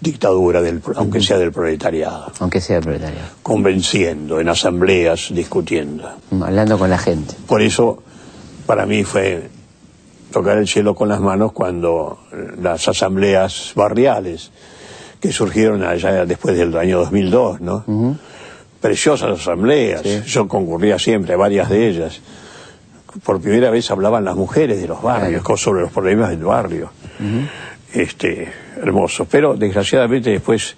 [0.00, 2.32] dictadura, del, aunque sea del proletariado.
[2.40, 3.28] Aunque sea proletariado.
[3.42, 6.10] Convenciendo, en asambleas, discutiendo.
[6.42, 7.34] Hablando con la gente.
[7.46, 8.02] Por eso,
[8.66, 9.50] para mí fue
[10.36, 14.50] tocar el cielo con las manos cuando eh, las asambleas barriales
[15.18, 18.18] que surgieron allá después del año 2002, ¿no?
[18.78, 20.02] Preciosas asambleas.
[20.26, 22.20] Yo concurría siempre a varias de ellas.
[23.24, 26.90] Por primera vez hablaban las mujeres de los barrios, sobre los problemas del barrio.
[27.94, 29.24] Este, hermoso.
[29.24, 30.76] Pero desgraciadamente después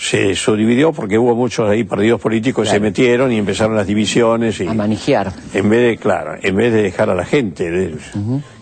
[0.00, 2.84] se subdividió porque hubo muchos ahí partidos políticos que se Claro.
[2.84, 5.32] metieron y empezaron las divisiones y A manejar.
[5.52, 7.96] en vez de, claro, en vez de dejar a la gente de-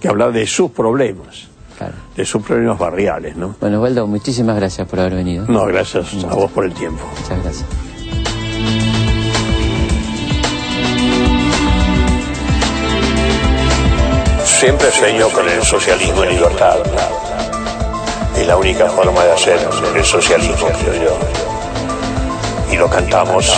[0.01, 1.49] que hablar de sus problemas,
[2.17, 3.55] de sus problemas barriales, ¿no?
[3.61, 5.45] Bueno, Osvaldo, muchísimas gracias por haber venido.
[5.47, 7.05] No, gracias a vos por el tiempo.
[7.21, 7.67] Muchas gracias.
[14.45, 16.77] Siempre sueño con el socialismo en libertad.
[18.37, 19.59] Es la única forma de hacer
[19.97, 21.19] el socialismo, creo yo.
[22.71, 23.51] Y lo cantamos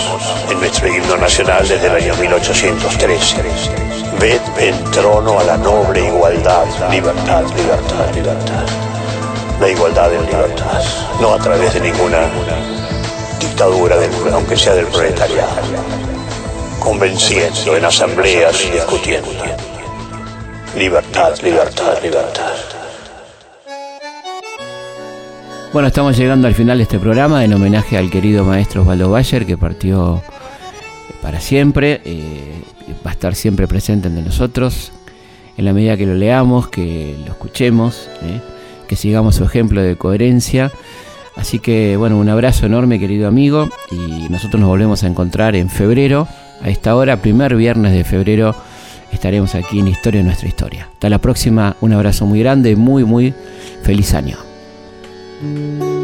[0.49, 3.37] en nuestro himno nacional desde el año 1813.
[4.21, 8.67] Ved en trono a la noble igualdad, libertad, libertad, libertad.
[9.61, 10.83] La igualdad en libertad,
[11.21, 12.29] no a través de ninguna
[13.41, 15.51] dictadura, del, aunque sea del proletariado.
[16.79, 19.31] Convenciendo en asambleas y discutiendo.
[20.77, 22.78] Libertad, libertad, libertad.
[25.73, 29.45] Bueno, estamos llegando al final de este programa en homenaje al querido maestro Osvaldo Bayer
[29.45, 30.23] que partió
[31.21, 32.01] para siempre.
[32.05, 32.63] eh,
[33.07, 34.93] va a estar siempre presente entre nosotros
[35.59, 38.41] en la medida que lo leamos, que lo escuchemos, eh,
[38.89, 40.73] que sigamos su ejemplo de coherencia.
[41.37, 45.69] Así que, bueno, un abrazo enorme, querido amigo, y nosotros nos volvemos a encontrar en
[45.69, 46.27] febrero,
[46.63, 48.57] a esta hora, primer viernes de febrero,
[49.13, 50.89] estaremos aquí en Historia de nuestra historia.
[50.93, 53.35] Hasta la próxima, un abrazo muy grande, muy, muy
[53.83, 54.48] feliz año.
[55.41, 55.98] Ahí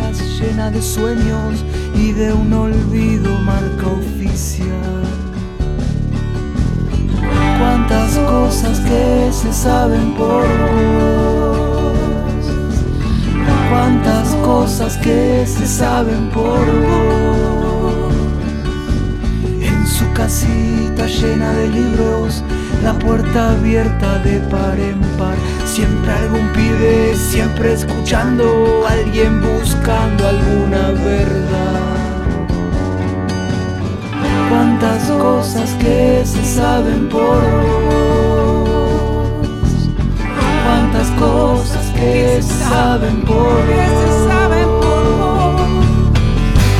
[0.00, 1.64] llena de sueños
[1.94, 5.02] y de un olvido marca oficial.
[7.58, 11.92] Cuántas cosas que se saben por vos,
[13.70, 18.12] cuántas cosas que se saben por vos.
[19.86, 22.42] su casita llena de libros,
[22.82, 25.36] la puerta abierta de par en par.
[25.64, 32.02] Siempre algún pibe, siempre escuchando, alguien buscando alguna verdad.
[34.48, 38.68] Cuántas cosas que se saben por vos.
[40.64, 44.22] Cuántas cosas que se saben por vos.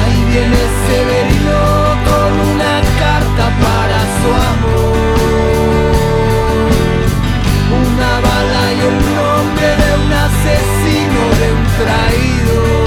[0.03, 1.61] Ahí viene Severino
[2.07, 5.02] con una carta para su amor.
[11.79, 12.83] Traidor.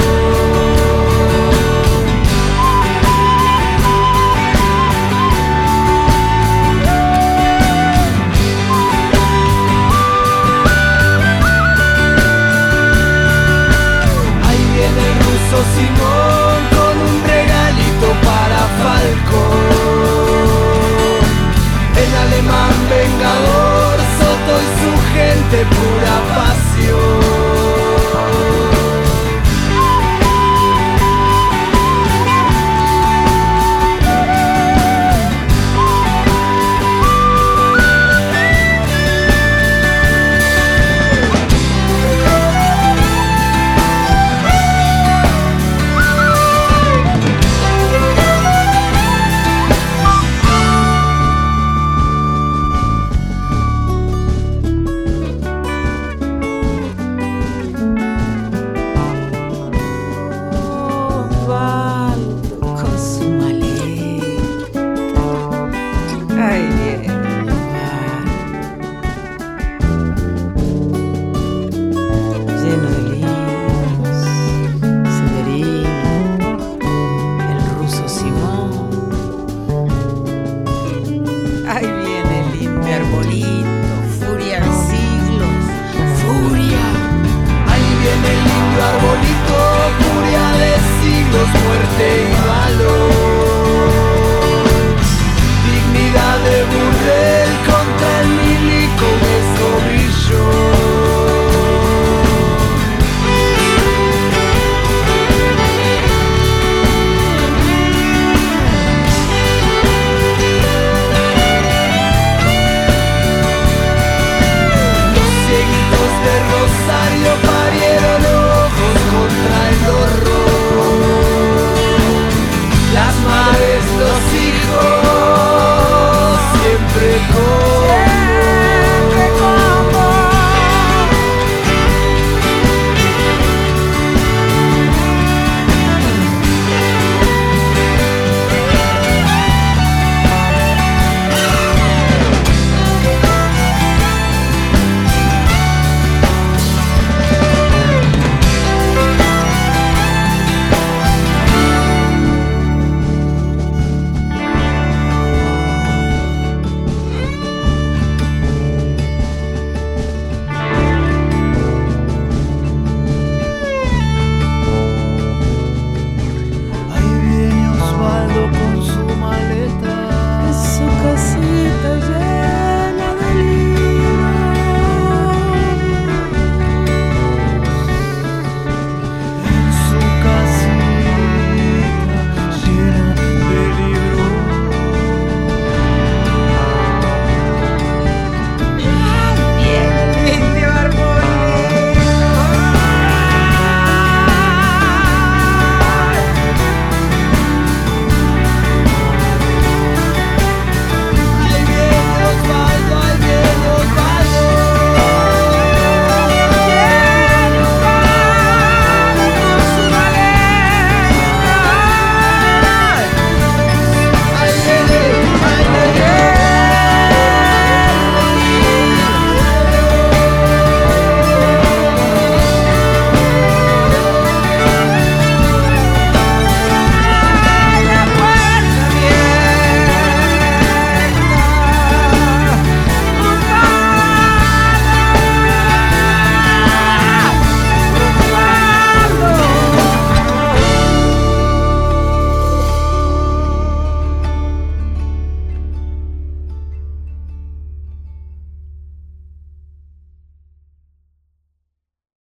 [14.47, 19.41] Ahí viene el ruso Simón con un regalito para Falco.
[22.03, 25.57] El alemán vengador, Soto y su gente